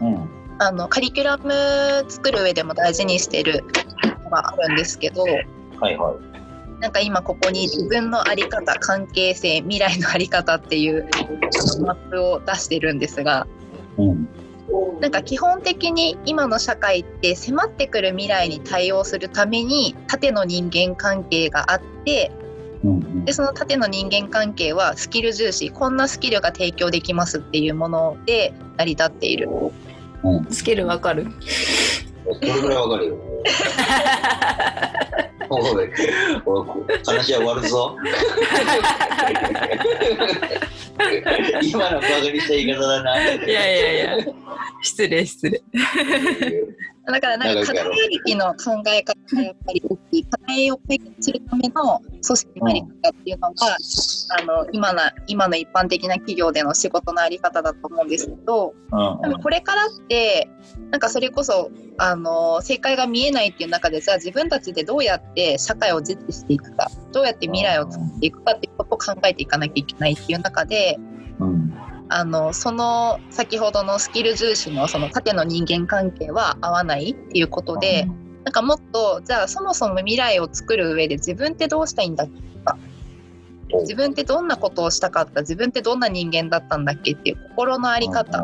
[0.00, 0.28] うん。
[0.60, 3.64] あのカリキュラム作る上でも大事にしてる
[4.24, 6.27] のがあるんですけどはいはい。
[6.80, 11.08] なんか今ここに自分の在り方関係性未来の在り方っていう
[11.80, 13.46] マップを出してるんですが
[13.96, 14.28] うん。
[15.00, 22.30] なんか基本的に今の社会って迫ってくる未来に対応するために縦の人間関係があって
[22.84, 29.48] うんでその縦の人間関係はスキル重視こんなスキルが提供できますっていうもので成り立っている。
[30.22, 30.46] うん。
[30.50, 31.26] スキルわかる
[32.40, 33.16] それぐらいわかるよ。
[35.50, 35.90] おい、
[36.46, 36.68] おい
[37.06, 37.96] 話は終わるぞ。
[41.62, 43.22] 今のバカにした言い方だな。
[43.34, 44.24] いやいやいや
[44.82, 45.62] 失礼失礼
[47.10, 53.76] だからなんか課題ありきの考え方がやっぱり大きい課題を解決するための組織のあり方っていうのが、
[54.40, 60.50] あの今の今の一般的な企業での仕事のあり方だと思うんですけどうんでもこれからって
[60.90, 70.98] なんかそれこそあの正解が見えないっていう中でじゃあ自分たちでどうやって社会を実施していくかどうやって未来を作っていくかっていうことを考えていかなきゃいけないっていう中で
[71.40, 71.97] うん。
[72.08, 78.08] あのその先ほどのスキル重視のその縦の人間関係は合わないっていうことで、
[78.44, 82.78] なんかもっとじゃあそもそも未来を作る上で自分ってどうしたいんだっけとか
[83.80, 88.42] 自分ってどんなことをしたかった自分ってどんな人間だったんだっけっていう心の在り方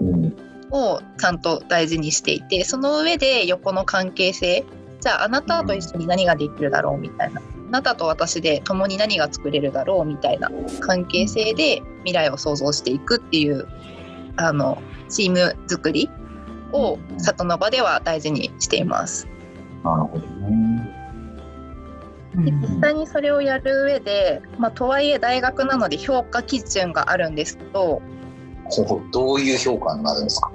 [0.00, 0.36] うん。
[0.70, 4.64] をちゃんと大事にしていてその上で横の関係性
[5.00, 10.50] じゃああなたと一緒に何ができるだろうみたいなあなたと私で共に何が作れるだろうみたいな
[10.80, 13.66] 関係性で未来を想像していくっていう
[14.36, 16.10] あのチーム作り
[16.72, 19.28] を里の場では大事にしています。
[19.84, 20.96] なるほどね。
[22.36, 28.02] で実際にそれをやる上で、まあ、とはいえ大学なので評価基準があるんですけど
[29.10, 30.50] どういう評価になるんですか。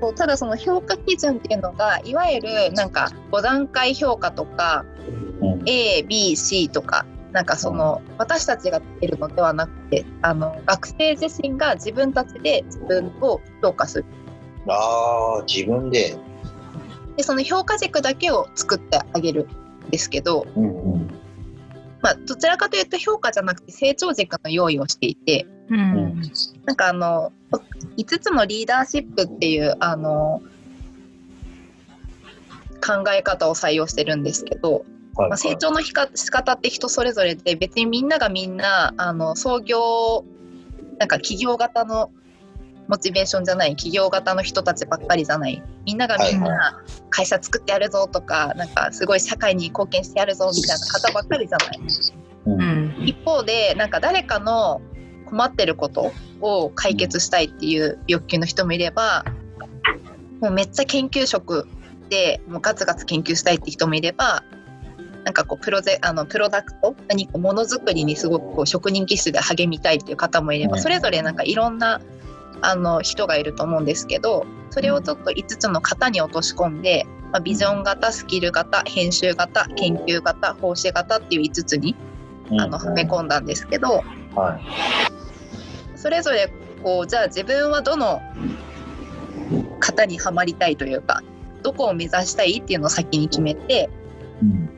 [0.00, 4.84] そうただその評価基準っていうのがいわゆるなんか5段階評価とか
[5.40, 5.62] うん。
[5.62, 14.04] ABC とかなんかその私たちがつけるのではなくてあの学生自身が自分たちで自分を評価する。
[14.66, 16.16] ああ、自分で。
[17.16, 19.48] でその評価軸だけを作ってあげる
[19.88, 21.10] んですけど、うんうん。
[22.00, 26.22] まあ、どちらかというと評価じゃなくて成長軸の用意をしていてうん。
[26.64, 27.32] なんかあの
[27.98, 30.40] 5つのリーダーシップっていうあの
[32.80, 40.24] 考え方を採用してるんですけど、はいまあ、成長のひか仕方って人それぞれで別にみんながみんなあの創業
[40.98, 42.12] なんか企業型の
[42.86, 51.80] モチベーションじゃない企業型の人たちばっかりじゃないみんながみんはいな会社作ってやるぞとかなんかすごい社会に貢献してやるぞみたいな方ばっかりじゃない。
[52.46, 52.50] う。
[52.52, 54.80] うんん一方でなんか誰かの
[55.26, 59.24] 困ってることを解決したいっていう欲求の人もいれば
[60.40, 61.68] もうめっちゃ研究職
[62.08, 64.42] でもうガツガツ研究したいって人もいれば
[65.28, 72.00] なんかこうプロゼあのプロダクト何かものづくりにすごくこう職人気質で励みたいっていう方もいればうんそれぞれなんかいろんな
[72.62, 81.94] あの人がいると思うんですけどそれをちょっと5つの型に落とし込んで、まあ、ビジョン型スキル型編集型研究型奉仕型っていう5つに
[82.52, 84.02] あのはめ込んだんですけど
[84.34, 84.58] は
[85.94, 85.98] い。
[85.98, 86.50] それぞれ
[86.82, 88.22] こうじゃあ自分はどの
[89.78, 91.22] 型にはまりたいというか
[91.62, 93.90] どこを目指したいっていうのを先に決めて
[94.42, 94.77] うん。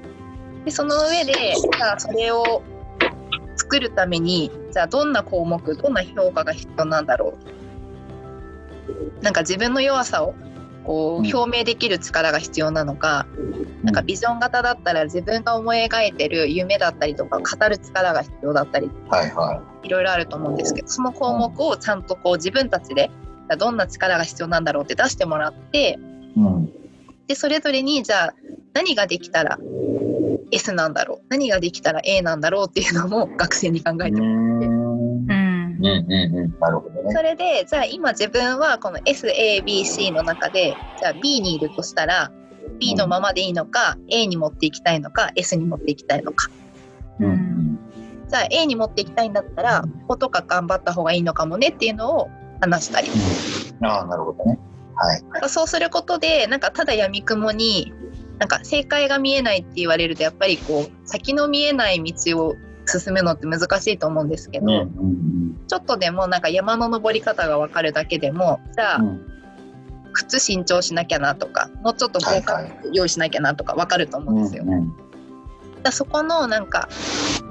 [0.64, 2.62] でその上でじゃあそれを
[3.56, 7.34] 作るためにじゃあどんな項目どんな評価が必要なんだろ
[9.20, 10.34] うなんか自分の弱さを
[10.84, 13.26] こう表明できる力が必要なのか、
[13.82, 23.10] なんかビジョン型だったら自分が思い描いてる夢だったりとかを語る力が必要だったりはいはいろいろあると思うんですけどその項目をちゃんとこう自分たちで
[23.58, 25.98] どんな力が必要なんだろうって出してもらって
[26.36, 26.40] い。
[26.40, 26.72] うん。
[27.26, 28.34] でそれぞれにじゃあ
[28.72, 29.58] 何ができたら
[30.52, 34.66] S なんだろう何ができたら A なんだろうっていうのも学生に考えてもらって。
[34.66, 34.90] うん
[35.80, 36.58] うんうんうん。
[36.60, 37.14] なるほどね。
[37.14, 42.30] それでじゃあ今自分はこの SABC の中でじゃあ B にいるとしたら
[42.78, 46.50] B のままでいいのか、A に持っていきたいのか S に持っていきたいのか
[47.18, 47.78] ううんん
[48.28, 53.86] じゃあ A に持っていきたいんだったらこことか頑張った方がいいのかもねっていうのを話したりうん。
[53.86, 54.58] ああ、なるほどね。
[54.96, 55.22] はい。
[55.22, 57.92] なんかそうすることでなんかただ闇雲に
[58.40, 69.26] なんか正解が見えないって言われるとやっぱりこう先の見えない道を進むのって難しいと思うんですけど、うんちょっとでもなんか山の登り方が分かるだけでもじゃあ、うんうん。
[70.12, 74.64] 靴新調しなきゃなとかもうちょっと防寒具用意しなきゃなとか分かると思うんですよ。
[75.84, 76.88] だそこのなんか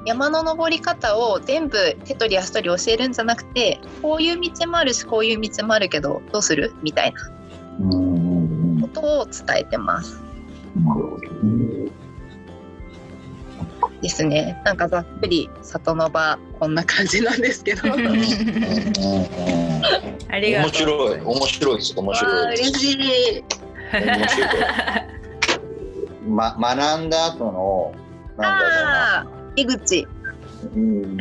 [0.06, 6.74] 山の登り方を全部手取り足取り教えるんじゃなくてこういう道もあるしこういう道もあるけどどうする？
[6.84, 7.22] みたいな。
[8.82, 10.22] ことを伝えてます。
[14.02, 14.62] ですね。
[14.64, 17.82] なんかざっくり里の場こんな感じなんですけど。
[17.92, 17.96] あ
[20.38, 22.34] りがとう面白い、面白いです、面あ白い。
[22.34, 23.44] ー嬉しい。
[23.94, 24.50] 面白い。
[26.30, 27.94] ま、学んだ後の、
[28.38, 29.28] なんだろうな。
[29.56, 30.08] 井口。
[30.76, 31.18] うん、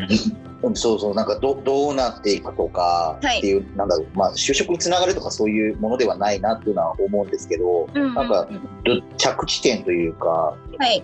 [0.75, 3.39] そうそうなんかどどうなっていくとかはい。
[3.39, 8.09] っていう、なんだろうまあ就職につながるとかそういうものではないなっていうのは思うんですけどうんうん。
[8.09, 8.49] うんなんか
[8.85, 11.03] ど着地点というかはい。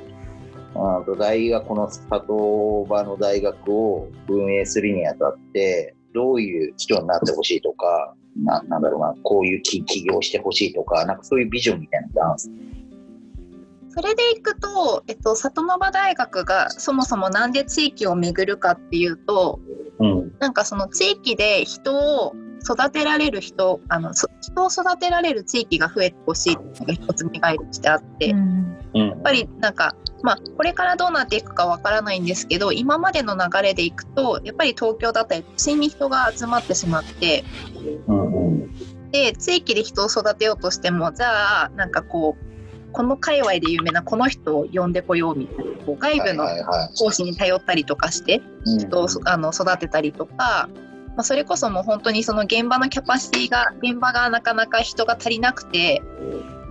[0.77, 12.84] あと大学この里場の大学を運営するにあたってどういう人になってほしいとかななんだろうなこういう起起業してほしいとかなんかそういうビジョンみたいなのってあるんですか？
[13.95, 19.61] それでいくと、えっと、里の場大学がそもそもなんで地域を巡るかっていうと、
[20.01, 20.33] うん。
[20.41, 21.95] なんかその地域で人
[22.27, 28.39] を育てられる人、あのそ人を育てられる地域が増えてほしいっていうのが一つ願いとしてあって、やっ
[28.95, 29.23] うん。
[29.23, 37.45] ぱりなんか、まあ、これからどうなっていくかわからないんですけど、今までの流れでいくと、やっぱり東京だったり都心に人が集まってしまって、
[38.09, 38.75] うんうん。
[39.13, 42.54] で地域で人を育てようとしてもじゃあなんかこう
[42.95, 46.47] この界隈で有名なこの人を呼んでこようみたいなこう外部の
[46.97, 48.79] 講師に頼ったりとかしてうん。
[48.79, 50.69] 人をそあの育てたりとか、
[51.09, 56.03] まあ、それこそもう本当にその現場のキャパシティが現場がなかなか人が足りなくて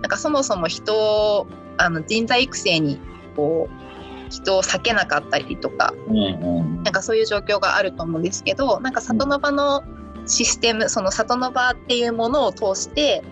[0.00, 2.98] んかそもそも人をあの人材育成に
[3.36, 9.84] こう人を避けなかったりとかなんかそういう状況があると思うんですけどなんか里の場の
[10.26, 13.22] システムその里の場っていうものを通して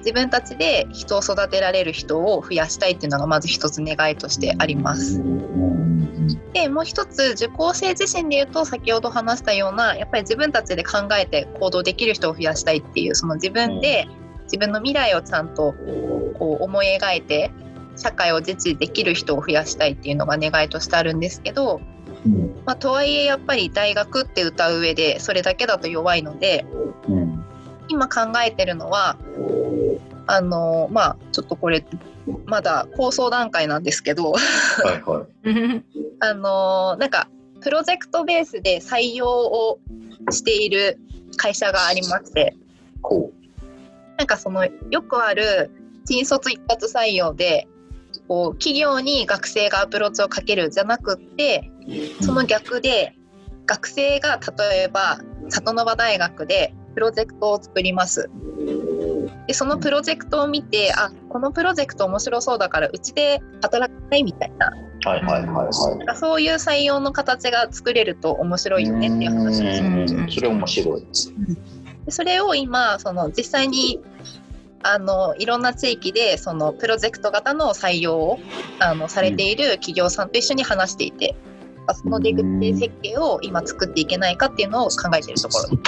[0.00, 5.22] 自分たちで人を育てられる人を増やしたいっていうのがまず一つ願いとしてあります。
[6.52, 14.08] でもう一つ受講生自身で言うと先ほど話したようなやっぱり自分たちで考えて行動できる人を増やしたいっていうその自分で
[14.44, 15.74] 自分の未来をちゃんと
[16.38, 17.50] こう思い描いて
[17.96, 21.80] 社会を自治できる人を増やしたいっていうのが願いとしてあるんですけど、
[22.26, 26.64] うんまあ、とはいえやっぱり大学って歌う上でそれだけだと弱いので
[27.08, 27.44] うん
[27.90, 29.16] 今考えてるのは
[30.30, 31.84] あのまあちょっとこれ
[32.46, 34.38] まだ構想段階なんですけどは
[34.94, 35.84] いはい
[36.20, 37.28] あのなんか
[37.60, 39.80] プロジェクトベースで採用を
[40.30, 41.00] している
[41.36, 42.54] 会社がありまして
[43.02, 43.32] こ
[44.18, 45.70] なんかそのよくある
[46.04, 47.66] 新卒一発採用で
[48.28, 51.68] こう企業に学生がアプローチをかけるじゃなくって
[52.20, 53.16] うその逆で
[53.66, 58.30] 学生が例えば里の場大学でプロジェクトを作ります。
[59.46, 64.72] でそのプロジェクトを見てあこのプロジェクト面白そうだからうちで働きたいみたいな。
[65.02, 66.16] はいはいはいはい。
[66.16, 70.30] そういう採用の形が作れると面白いよねっていう話をしてうん。
[70.30, 71.06] それ面白い。
[72.04, 74.00] でそれを今その実際に
[74.82, 78.38] あのいろんな地域でそのプロジェクト型の採用を
[78.78, 81.34] あのされている企業さんと一緒に話していて、
[81.94, 85.76] その出口設計を今作っていけないかっていうのを考えているところ。
[85.76, 85.82] で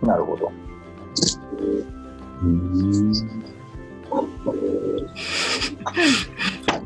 [0.00, 0.06] す。
[0.06, 0.52] なるほど。
[2.42, 3.12] うん。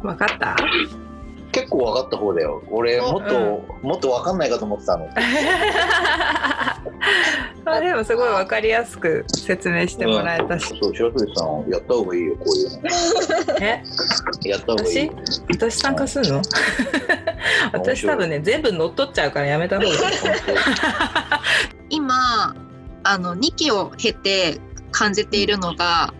[0.02, 0.56] わかった？
[1.52, 2.62] 結構分かった方だよ。
[2.70, 5.08] 俺もっと、もっと分かんないかと思ってたの。
[7.66, 12.88] あでもすごいわかりやすく説明してもらえたし、そう白鳥さんやった方がいいよこういうの。
[13.60, 13.82] え？
[14.48, 15.10] やった方がいい。
[15.52, 15.76] 私？
[15.78, 16.42] 参加するの？
[17.72, 19.94] 私多分ね全部乗っ取っちゃうからやめた方がいい。
[21.90, 22.54] 今
[23.04, 24.58] あの2期を経て
[24.90, 26.12] 感じているのが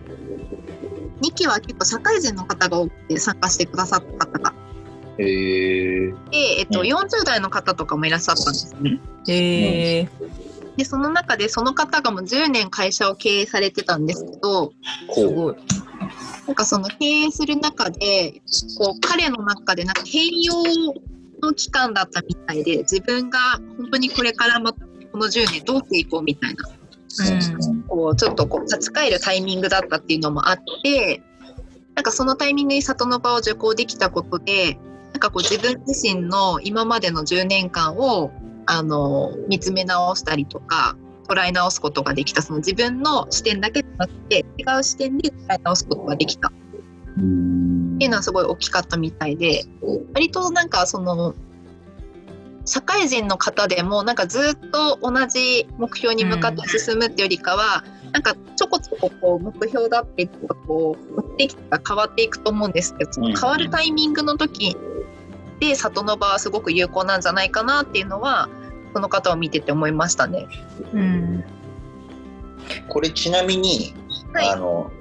[1.21, 4.53] 2期は結構社会人の方が多くて参加してくださった方が。
[5.17, 6.09] へえ。
[6.09, 6.15] で、
[6.59, 8.99] えっと、うん40代の方とかもいらっしゃったんですね。
[9.27, 10.09] へえ
[10.77, 14.71] でその中でその方がもう10年会社を経営されてたんですけど
[15.07, 15.55] こすごい
[16.47, 18.41] なんかその経営する中で
[18.79, 20.53] こう彼の中でなんか変容
[21.41, 23.39] の期間だったみたいで自分が
[23.77, 26.63] 本当にこれからまたこの10年どうしていこうみたいな
[27.19, 27.83] うん。
[27.83, 31.21] こうちょっとこう立ち返るタイミングだったっていうのもあって
[31.95, 34.79] なんかそのタイミングに里の場を受講できたことで
[35.11, 38.31] なんかこう自分自身の今までの10年間を
[38.65, 40.95] あの見つめ直したりとか
[41.27, 42.41] 捉え直すことができた。
[42.41, 46.49] その自分の視点だけじゃなくて違う視点で捉え直すことができた。
[46.49, 46.51] っ
[47.17, 47.97] うん。
[47.99, 49.63] ていうのはすごい大きかったみたいで
[50.13, 51.35] 割となんかその
[52.65, 64.75] 社会人の方でもなんかずっと同じ目標に向かって進むっていうよりかは、なんかちょこちょここう目標だっていうのがこう目的が変わっていくと思うんですけどその変わるタイミングの時
[65.59, 68.49] で里の場はすごく有効なんじゃないかなっていうのは
[68.93, 70.47] その方を見てて思いましたね。
[70.93, 71.43] うん
[72.89, 73.93] これちなみに、
[74.33, 74.49] はい。
[74.49, 74.91] あの、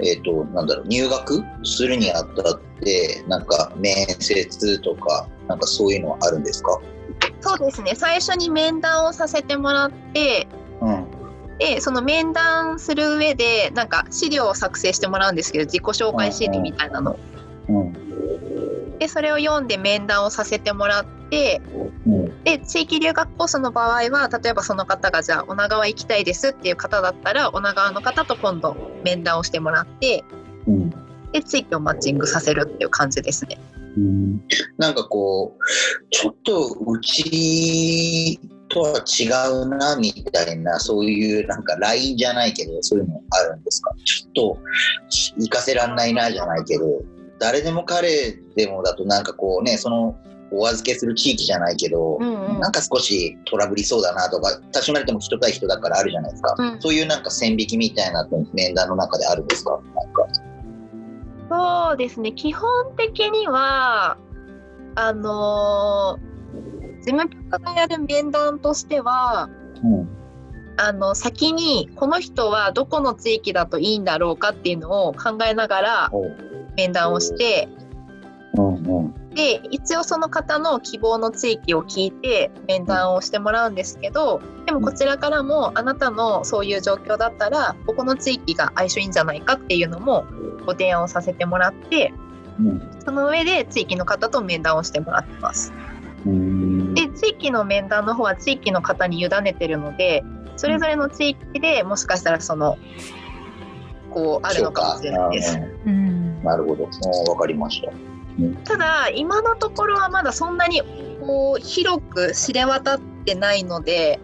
[0.00, 6.78] えっ、と、なんだろう、入学するにあたって、なんか面接とか、なんかそういうのはあるんですか？
[7.40, 10.46] そうですね最初に面談をさせてもらって
[10.80, 11.06] うん。
[11.58, 17.18] でその面談する上でなんか資料を作成してもらうんですけど自己紹介シートみたいなの。
[17.68, 18.98] うん。
[18.98, 21.60] でそれを読んで面談をさせてもらって
[22.06, 22.44] うん。
[22.44, 30.24] で地域留学コースの場合は例えばその方がじゃあ女川行きたいですっていう方だったら女川の方と今度面談をしてもらって
[30.66, 30.90] うん。
[31.32, 33.58] で地域をマッチングさせるっていう感じですね。
[33.96, 34.40] うん
[34.78, 35.60] なんかこう、
[36.10, 43.92] ちょっとうちとは違うなみたいな、そういうなんかラインじゃないけど、そういうのあるんですか？
[44.04, 44.58] ちょっと
[45.38, 46.84] 行かせらんないなじゃないけど、
[47.40, 50.16] 誰でも彼でもだとなんかこうね、その
[50.52, 56.54] お預けする地域じゃないけど、うんうんなんか少しトラブりそうだなとか、多少なりとも人対人だからあるじゃないですか。
[56.56, 59.80] うんそういうなんか線引きみたいなの面談の中であるんですか？
[59.96, 60.28] なんか。
[61.50, 64.16] そうですね基本的には
[64.94, 66.30] あのー
[67.00, 69.48] 事務局がやる面談としては
[69.82, 70.08] うん。
[70.76, 76.10] あの先にこの人はどこの地域だといいんだろうかっていうのを考えながら
[76.74, 77.68] 面談をして
[78.54, 79.14] うんうん。
[79.34, 90.26] で一応その方の希望の地域を聞いて面談をしてもらうんですけどでもこちらからもあなたのそういう状況だったらここの地域が相性いいんじゃないかっていうのも
[90.66, 92.12] ご提案をさせてもらって
[92.58, 95.72] うんその上で地域の方と面談をしてもらってます。
[96.26, 100.22] うんで地域の面談の方は地域の方に委ねてるので
[100.56, 102.76] それぞれの地域でもしかしたらその
[104.10, 105.54] こうあるのかもしれないです。
[105.54, 106.84] そうんうんなるほど。
[106.84, 107.92] おーわかりました。
[108.64, 110.82] ただ今のところはまだそんなに
[111.20, 114.20] こう広く知れ渡ってないので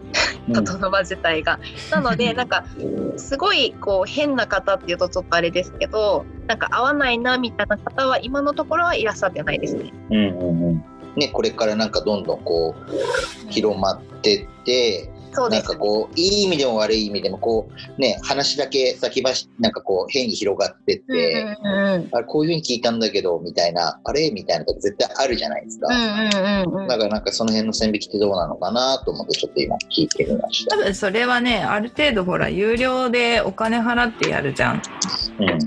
[0.53, 1.59] 里の場自体が。
[1.91, 2.65] なので なんか
[3.17, 9.93] すごいこう変な方っていうとちょっとあれですけどなんか合わないなみたいな方は今のところはいらっしゃってないですね。
[10.09, 10.83] うんうんうん。
[11.15, 15.75] ね、これからなんかどんどんこう広まってって、そうですね。
[15.75, 24.31] かこういい意味でも悪い意味でもこうね話だけ先走なんかこう変に広がってって、うんうんうんあれこういうふうに聞いたんだけどみたいなあれ？
[24.31, 25.87] みたいなとこ絶対あるじゃないですか。
[25.87, 30.75] うんうんうんうんだからなんかその辺の線引きってどうなのかなと思ってちょっと今聞いてみました。
[30.77, 34.81] 多分それはねある程度ほら有料でお金払ってやるじゃん。
[35.39, 35.59] うん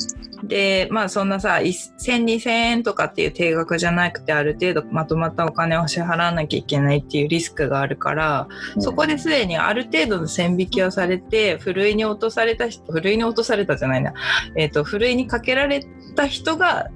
[0.43, 14.15] でまあそんなさ10002000円とかっていう定額じゃなくてある程度まとまったお金を支払わなきゃいけないっていうリスクがあるから、そこですでにある程度の線引きをされてふるいに落とされた人ふるいに落とされたじゃないな、
[14.57, 15.85] えー、とふるいにかけられ
[16.15, 16.91] た人が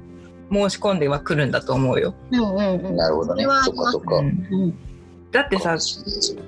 [0.50, 2.14] 申し込んではくるんだと思うよ。
[2.30, 2.96] うんうんうん。
[2.96, 3.44] なるほどね。
[3.44, 4.16] そかそっか。
[4.16, 4.26] うん。
[4.50, 4.78] うん
[5.34, 5.76] だってさ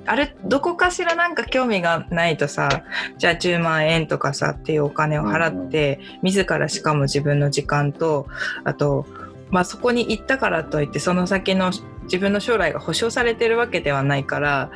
[0.07, 2.84] あれどこかしらなんか興味がないとさ
[3.18, 8.28] じゃあ10万円とかさっていうお金を払って、自らしかも自分の時間と
[8.62, 9.05] あと、
[9.51, 11.72] まあ、そこに行ったからといってその先の
[12.05, 14.70] 自分の将来が保証されてるわけではないから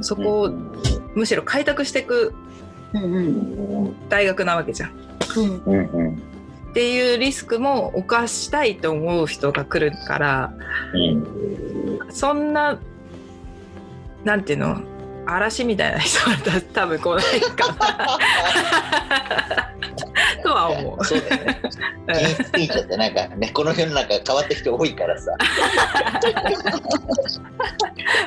[0.00, 0.50] そこを
[1.14, 2.34] むしろ開拓していく
[2.94, 4.08] うんうん。
[4.08, 4.92] 大学なわけじゃん。
[5.36, 5.62] うん。
[5.64, 6.14] うんうん。
[6.70, 10.52] っていうリスクも犯したいと思う人が来るから
[10.94, 12.12] うん。
[12.12, 12.80] そんな
[14.24, 14.80] なんていうの？
[15.24, 16.36] 嵐みたいな人は
[16.74, 19.70] 多分来ないかな
[20.42, 21.04] とは思う。
[21.04, 21.60] そうだよね。
[22.08, 25.30] 人生スピーチってなんかね、この世の中変わった人多いからさ。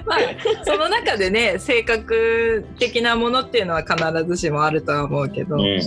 [0.06, 0.20] まあ、
[0.64, 5.76] その中でね性格的なものっていうのは必ずしもあるとは思うけど、うんうんうん。
[5.76, 5.82] うん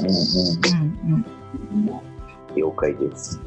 [1.13, 2.01] うん
[2.55, 3.41] 了解です。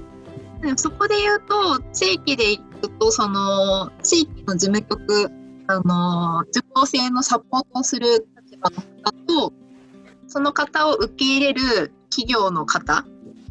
[0.61, 5.31] でもそこで言うと地域で行くとその地域の事務局
[5.67, 9.11] あの受講生のサポートをする立場の方
[9.49, 9.53] と
[10.27, 13.05] その方を受け入れる企業の方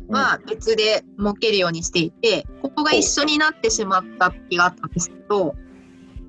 [0.08, 5.54] は別で設けるようにしていて、ここが一緒になってしまった時があったんですけど、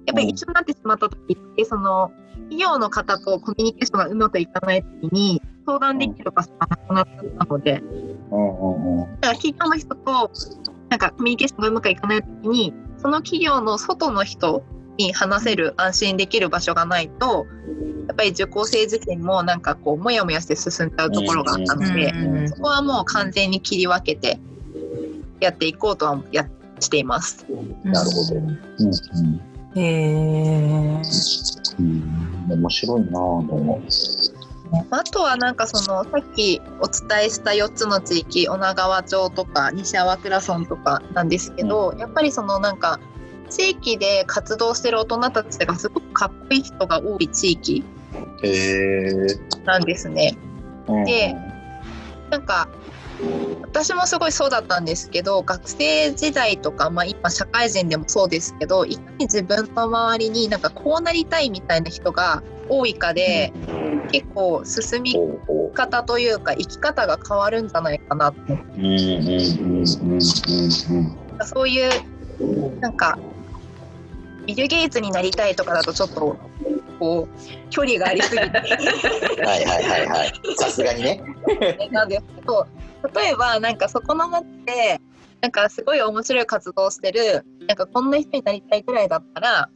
[0.05, 7.07] やっぱり一緒になってしまった時って、その企業の方とコミュニケーションがうまくいかない時に相談できる場所がなくなっ
[7.39, 7.73] たので。
[7.73, 7.83] だか
[9.27, 10.31] ら企業の人と
[10.89, 14.63] なんかコミュニケーションがうまくいかない時にその企業の外の人
[14.97, 17.47] に話せる安心できる場所がないと
[18.07, 24.39] やっぱり受講生自身もなんかこうモヤモヤして進んじゃうところがあったので、うんそこはもう完全に切り分けて
[25.39, 26.47] やっていこうとはや
[26.79, 27.45] しています。
[27.83, 28.35] なるほど。
[28.35, 29.79] うんうん。
[29.79, 31.01] へえ。
[31.79, 33.81] うん、面白いなぁ、でも。
[34.89, 42.99] あとはなんかそのさっきお伝えした4つの地域女川町とか西粟倉村とかなんですけど、やっぱりそのなんか
[43.51, 47.83] 地域で活動してる大人たちがすごくかっこいい人が多い地域。
[49.65, 50.37] なんですね。
[50.87, 51.35] うんで
[52.29, 52.69] なんか
[53.61, 63.53] 私もすごいそうだったんですけど学生時代とか、まあ、今社会人でもそうですけどいかに自分の周りになんかこうなりたいみたいな人が多いかで
[64.11, 65.15] 結構進み
[65.73, 68.37] 方というか生き方が変わるんじゃないかなと
[71.45, 71.91] そういう
[72.79, 73.19] なんか
[74.55, 76.37] ビル・ゲイツになりたいとかだとちょっと
[76.99, 79.45] こう距離がありすぎてうん。
[79.45, 80.33] はいはいはいはい。
[80.57, 81.23] さすがにね。
[81.91, 82.67] なんですけど
[83.15, 84.99] 例えばなんかそこの町で
[85.39, 89.69] なんかすごい面白い活動をしてるなんかこんな人になりたいぐらいだったら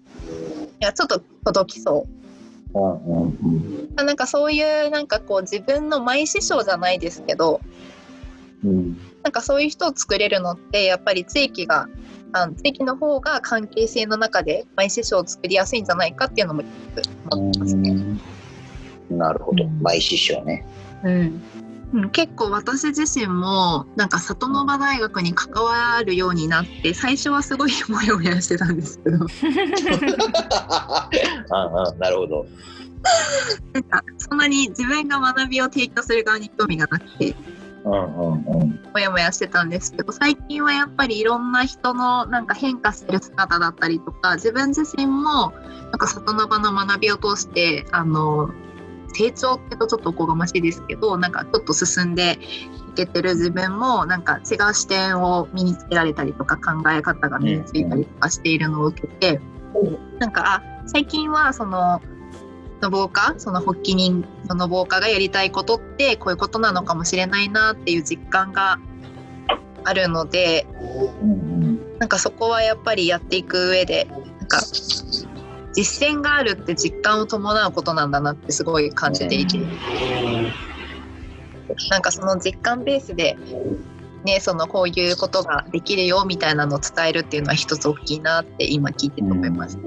[0.82, 2.06] いやちょっと届きそ
[2.74, 3.38] ううんうん
[3.98, 4.06] うん。
[4.06, 7.62] なんかそういうなんかこう自分のマイ師匠じゃないですけど
[8.64, 11.88] うんなんかそういう人を作れるのってやっぱり地域が
[12.38, 12.54] あの
[12.86, 16.64] の方が関係性の中でマイ師匠を作りやすいんじゃないかっていうのも
[17.32, 17.96] 思ってますね。
[19.10, 19.66] なるほど。
[19.82, 20.66] 舞師匠ね。
[21.04, 21.42] うん
[21.94, 29.30] うん、結構私自身もなんか里の場大学に関わるようになって最初はすごいモヤモヤしてたんですけどうんうん
[32.00, 32.46] なるほど。
[33.74, 37.36] なんかそんなに自分が学びを提供する側に興味がなくて
[37.86, 38.80] うんうんうん。
[38.94, 48.50] モヤモヤしてたんですけど最近はやっぱりいろんな人のなんか変化してる姿だったりとか自分自身もなんか里の場の学びを通してあの
[49.14, 52.40] 成長ってとちょっとおこがましいですけどなんかちょっと進んで
[52.90, 59.40] いけてる自分もなんか違う視点を身につけられたりとか考え方が身についたりとかしているのを受けて、
[60.20, 62.02] なんかあ最近はその
[62.82, 68.80] の防火その発起人その防火がやりたいことってこういうことなのかもしれないなっていう実感が
[69.84, 70.68] あるので
[72.00, 74.62] なんかそこはやっぱりやっていく上でなんか
[75.74, 79.60] 実践があるって実感を伴うことなんだなってすごい感じていて、
[81.90, 83.38] なんかその実感ベースで、
[84.24, 89.82] ね、そのこういうことができるよみたいなのを伝えるっていうのは一つ大きいなって今聞いてて思いました。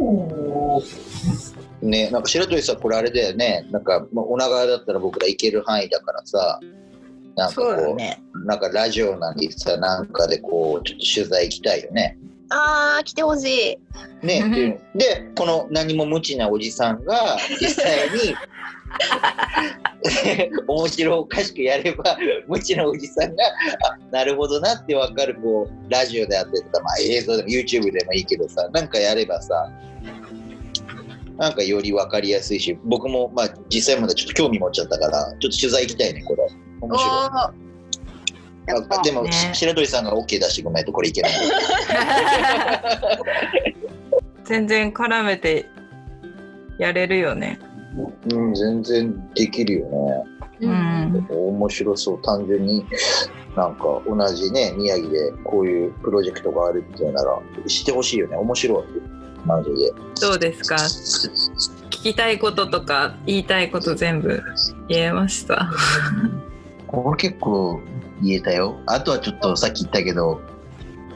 [1.82, 3.66] ね、なんか白鳥さん、これあれだよね。
[3.70, 6.60] なんか、まあ、女川だったら僕ら行ける範囲だからさ。
[7.36, 8.20] なんかそうだこう、ね。
[8.44, 12.18] なんかラジオなりさ、なんかでこう、ちょっと取材行きたいよね。
[12.50, 13.78] あー来てほし
[14.22, 14.26] い。
[14.26, 18.34] ね、っていうで、この何も無知なおじさんが実際に
[20.66, 22.16] 面白おかしくやれば、
[22.46, 29.70] 無知なおじさんが、あなるほどなってわかる、こう、ラジオであったりとか、まあ、映像でも YouTube でもいいけどさ、なんかやればさ、
[31.38, 36.46] なんかより分かりやすいし、僕もまあ実際まだちょっと興味持っちゃったから、ちょっと取材行きたいね、これ。
[36.80, 37.10] 面白い。
[37.10, 37.52] あ
[39.02, 41.32] でも、ね白鳥さんが OK 出してごめんとこれいけない。
[44.44, 45.66] 全然絡めて
[46.78, 47.58] やれるよね。
[48.30, 50.24] うん、全然できるよね。
[50.60, 51.26] うん。
[51.30, 52.84] 面白そう単純に
[53.56, 58.84] なんか同じね宮城でこういうプロジェクトがあるっていうなら知ってほしいよね面白い
[59.44, 59.92] マジで。
[60.20, 60.76] どうですか。
[60.76, 64.42] 聞きたいこととか言いたいこと全部
[64.88, 65.70] 言えました。
[66.86, 67.80] これ結構
[68.22, 68.80] 言えたよ。
[68.86, 70.40] あとはちょっとさっき言ったけど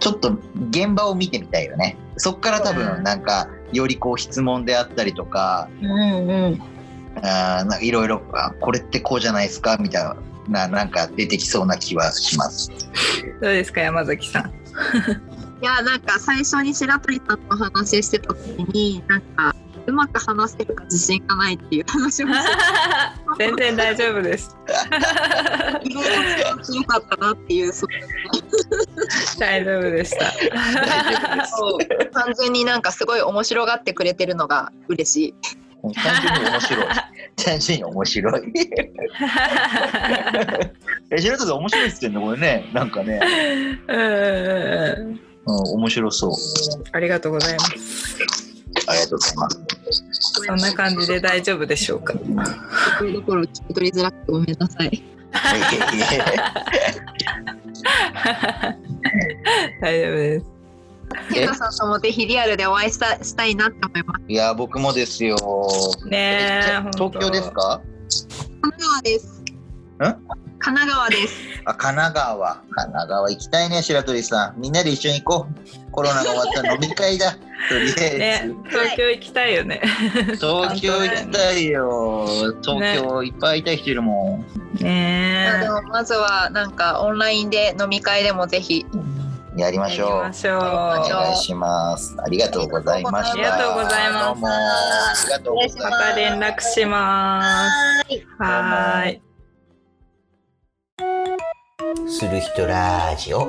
[0.00, 0.38] ちょっと
[0.70, 1.96] 現場を見てみたいよね。
[2.16, 2.76] そっから多うん。
[2.76, 5.96] 分なんかよりこう質問であったりとかうんう
[6.50, 6.62] ん。
[7.16, 9.76] あーなんかいろいろあこれってこうじゃないですか？
[9.78, 10.16] みたいな
[10.48, 12.70] ななんか出てきそうな気はします。
[13.40, 14.52] どうですか山崎さん？
[15.62, 19.54] いやなんか最初に白鳥さんと話してた時になんか
[19.86, 22.36] うまく話せるか自信がないっていう話をして
[23.46, 24.56] 全然大丈夫です。
[25.84, 27.88] 意外と強かったなっていうそう
[29.38, 30.32] 大丈夫でした。
[31.46, 31.78] そう
[32.10, 35.34] 単純になんかすごい面白がってくれてるのが嬉しい。
[35.94, 36.86] 単純に面白い
[37.36, 38.52] 単純に面白い
[41.10, 42.20] え、白鳥さん面白いっすってんの？
[42.22, 42.70] これね。
[42.72, 43.20] なんかね。
[43.88, 46.32] うんうんうんうん、面白そう。
[46.92, 48.16] ありがとうございます。
[48.88, 49.60] ありがとうございます。
[50.46, 52.14] そんな感じで大丈夫でしょうか？
[52.14, 52.24] とこ
[53.04, 55.02] ろどころ聞き取りづらくてごめんなさい。
[59.80, 60.46] 大丈夫です。
[61.58, 64.20] さんともぜひリアルでお会いしたしたいなって思います。
[64.28, 65.36] いや、僕もですよ。
[66.06, 66.62] ね
[66.94, 67.80] 東京ですか？
[68.62, 69.42] 神奈川です。
[70.62, 71.34] 神奈川です。
[71.64, 72.54] あ、神奈川。
[72.54, 74.60] 神奈川行きたいね、白鳥さん。
[74.60, 75.90] みんなで一緒に行こう。
[75.90, 77.32] コロナが終わったら飲み会だ。
[77.32, 77.38] と
[77.78, 79.82] りあえねず。、東京行きたいよね。
[80.40, 82.26] 東京行きたいよ。
[82.62, 84.44] 東京いっぱいいたい人いるも
[84.80, 84.82] ん。
[84.82, 88.86] ねまあでもまずはなんかオンラインで飲み会でもぜひ。
[89.56, 90.08] やりましょう。
[90.08, 92.16] お願いします。
[92.24, 93.32] ありがとうございました。
[93.32, 96.12] ありがとうございますどうもありがとうございまます。
[96.12, 97.42] た連絡しま
[98.08, 98.26] す。
[98.38, 99.31] はい。
[102.06, 103.48] する人ラジオ。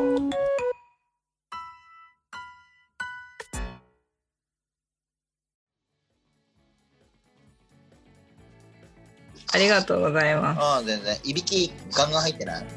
[9.53, 11.15] ありがとうございまああ、全然。
[11.23, 12.65] いびきガンガン入ってない。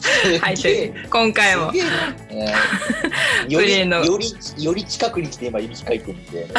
[0.00, 0.38] す。
[0.38, 0.94] 入ってる。
[1.08, 4.34] 今回もえー よりより
[4.64, 6.48] より近くに来て今いびきかいてるんで、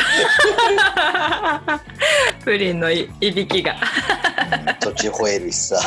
[2.43, 3.73] プリンのいいびきが。
[3.73, 3.79] うん
[4.79, 5.77] 途中吠えるしさ。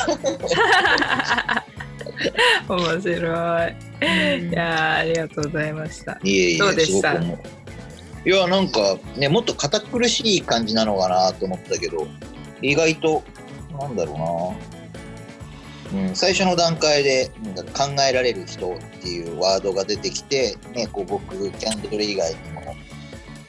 [2.68, 3.08] 面白い。
[3.08, 6.18] いやーありがとうございました。
[6.22, 7.14] いえいえ、どうでした？
[7.14, 7.18] い
[8.26, 12.06] や、なんかね、もっと堅苦しい感じなのかなと思ったけど、
[12.62, 13.22] 意外と、
[13.78, 14.56] なんだろ
[15.92, 16.02] うな。
[16.08, 17.30] うん、最初の段階で
[17.74, 22.74] 考えられる人っていうワードが出てきて、ね、こう僕、キャンドル以外にも、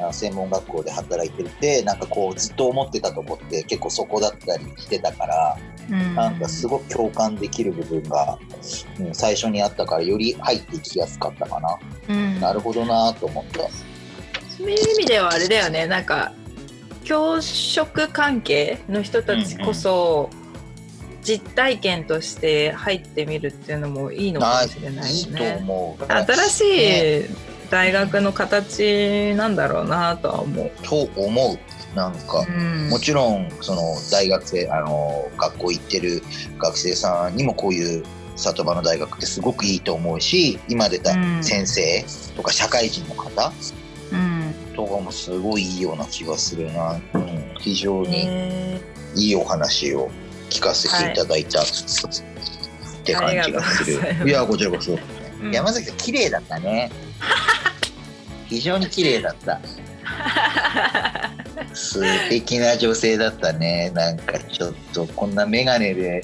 [0.01, 5.57] あ専門学校で働いてて、なんかこうずっと思ってたとこって結構そこだったりしてたから、
[5.89, 8.37] うんなんかすごく共感できる部分が、
[8.99, 11.77] うん、最初にあったからより入っていきやすかったかな。
[12.09, 13.69] うんなるほどなと思った。
[14.57, 16.31] そういう意味ではあれだよねなんか
[17.03, 20.29] 教職関係の人たちこそ、
[21.23, 25.65] 実体験として入ってみるっていうのもいいのかもしれないいいとよね。
[26.07, 27.25] 新しい
[27.69, 30.71] 大学の形なんだろうなとは思う。
[30.83, 31.59] と思う。
[31.95, 33.81] なんか、うんもちろんその
[34.11, 36.23] 大学生あの学校行ってる
[36.57, 38.03] 学生さんにもこういう
[38.35, 42.03] 里場の大学ってすごくいいと思うし今出たうん先生
[42.35, 43.82] とか社会人の方うん
[44.75, 48.81] とかもすごいいいような気がするな、うん、非常にえ
[49.15, 50.09] いいお話を
[50.49, 51.65] 聞かせていただいた、っ
[53.03, 54.29] て感じがする。
[54.29, 54.31] い。
[54.31, 56.91] やこちらこそ、ー山崎さん綺麗だったね。
[58.47, 59.59] 非常に綺麗だった。
[61.73, 63.91] 素敵な女性だったね。
[63.93, 66.23] なんかちょっとこんな眼鏡で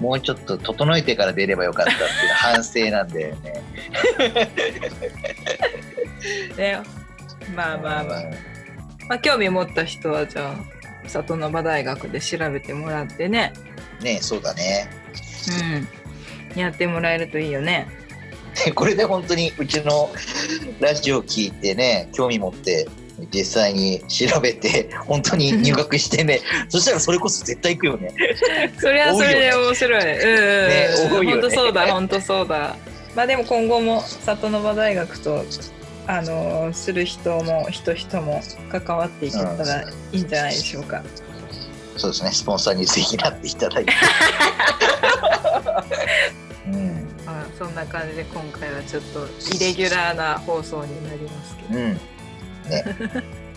[0.00, 3.62] もうちょっと整えてから出ればよかったっていう反省なんだよね。
[6.56, 6.80] ね
[7.54, 8.22] まあまあまあ、
[9.08, 13.52] まあ、興味持った人はじゃあ里の場大学で調べてもらってね。
[14.02, 14.88] ねそうだね。
[16.54, 16.58] うん。
[16.58, 17.86] やってもらえるといいよね。
[18.74, 20.10] これで本当にうちの
[20.80, 22.88] ラジオ聞いてね興味持って
[23.32, 26.40] 実際に調べて 本当に入学してね。
[26.68, 28.12] そしたらそれこそ絶対行くよね。
[28.78, 30.02] それはそれで面白い。
[30.02, 31.26] うんうんねうん。
[31.26, 31.32] ね。
[31.32, 32.76] 本当そうだ、本当そうだ。
[33.14, 35.44] まあでも今後も里の場大学と
[36.08, 38.40] あのする人も人人も
[38.70, 41.02] 関わっていけたらいいんじゃないでしょうか。
[41.96, 42.30] そうですね。
[42.30, 43.92] スポンサーにぜひなっていただいて。
[46.66, 47.08] うん。
[47.24, 49.26] まあそんな感じで今回はちょっと
[49.56, 51.78] イレギュラーな放送になりますけど。
[51.80, 51.94] うん。
[51.94, 52.84] ね。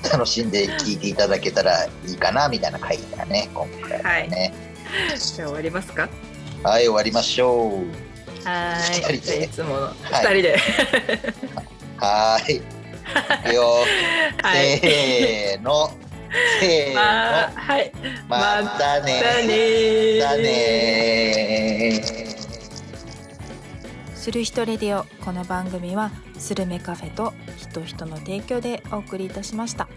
[0.11, 4.53] 楽しんで聞いていただけたらいいかなみたいな回だね今回はね。
[5.17, 6.07] じゃあ終わりますか？
[6.63, 8.47] はい、終わりましょう。
[8.47, 8.95] はい。
[8.95, 9.19] 二人で。
[9.19, 9.93] じゃあいつものはい。
[10.03, 10.59] 二人で。
[11.99, 12.55] はーい。
[12.57, 12.61] い
[13.49, 13.85] くよ。
[14.41, 14.77] はい。
[14.79, 15.91] せーの。
[16.59, 16.95] せーの。
[16.95, 17.91] まあはい。
[18.27, 18.37] ま
[18.77, 19.21] たね。
[19.21, 19.53] またね。
[19.53, 22.01] ーまたね。
[24.15, 25.05] ーする人レディオ。
[25.23, 29.87] この番組はスルメカフェと人人の提供でお送りいたしました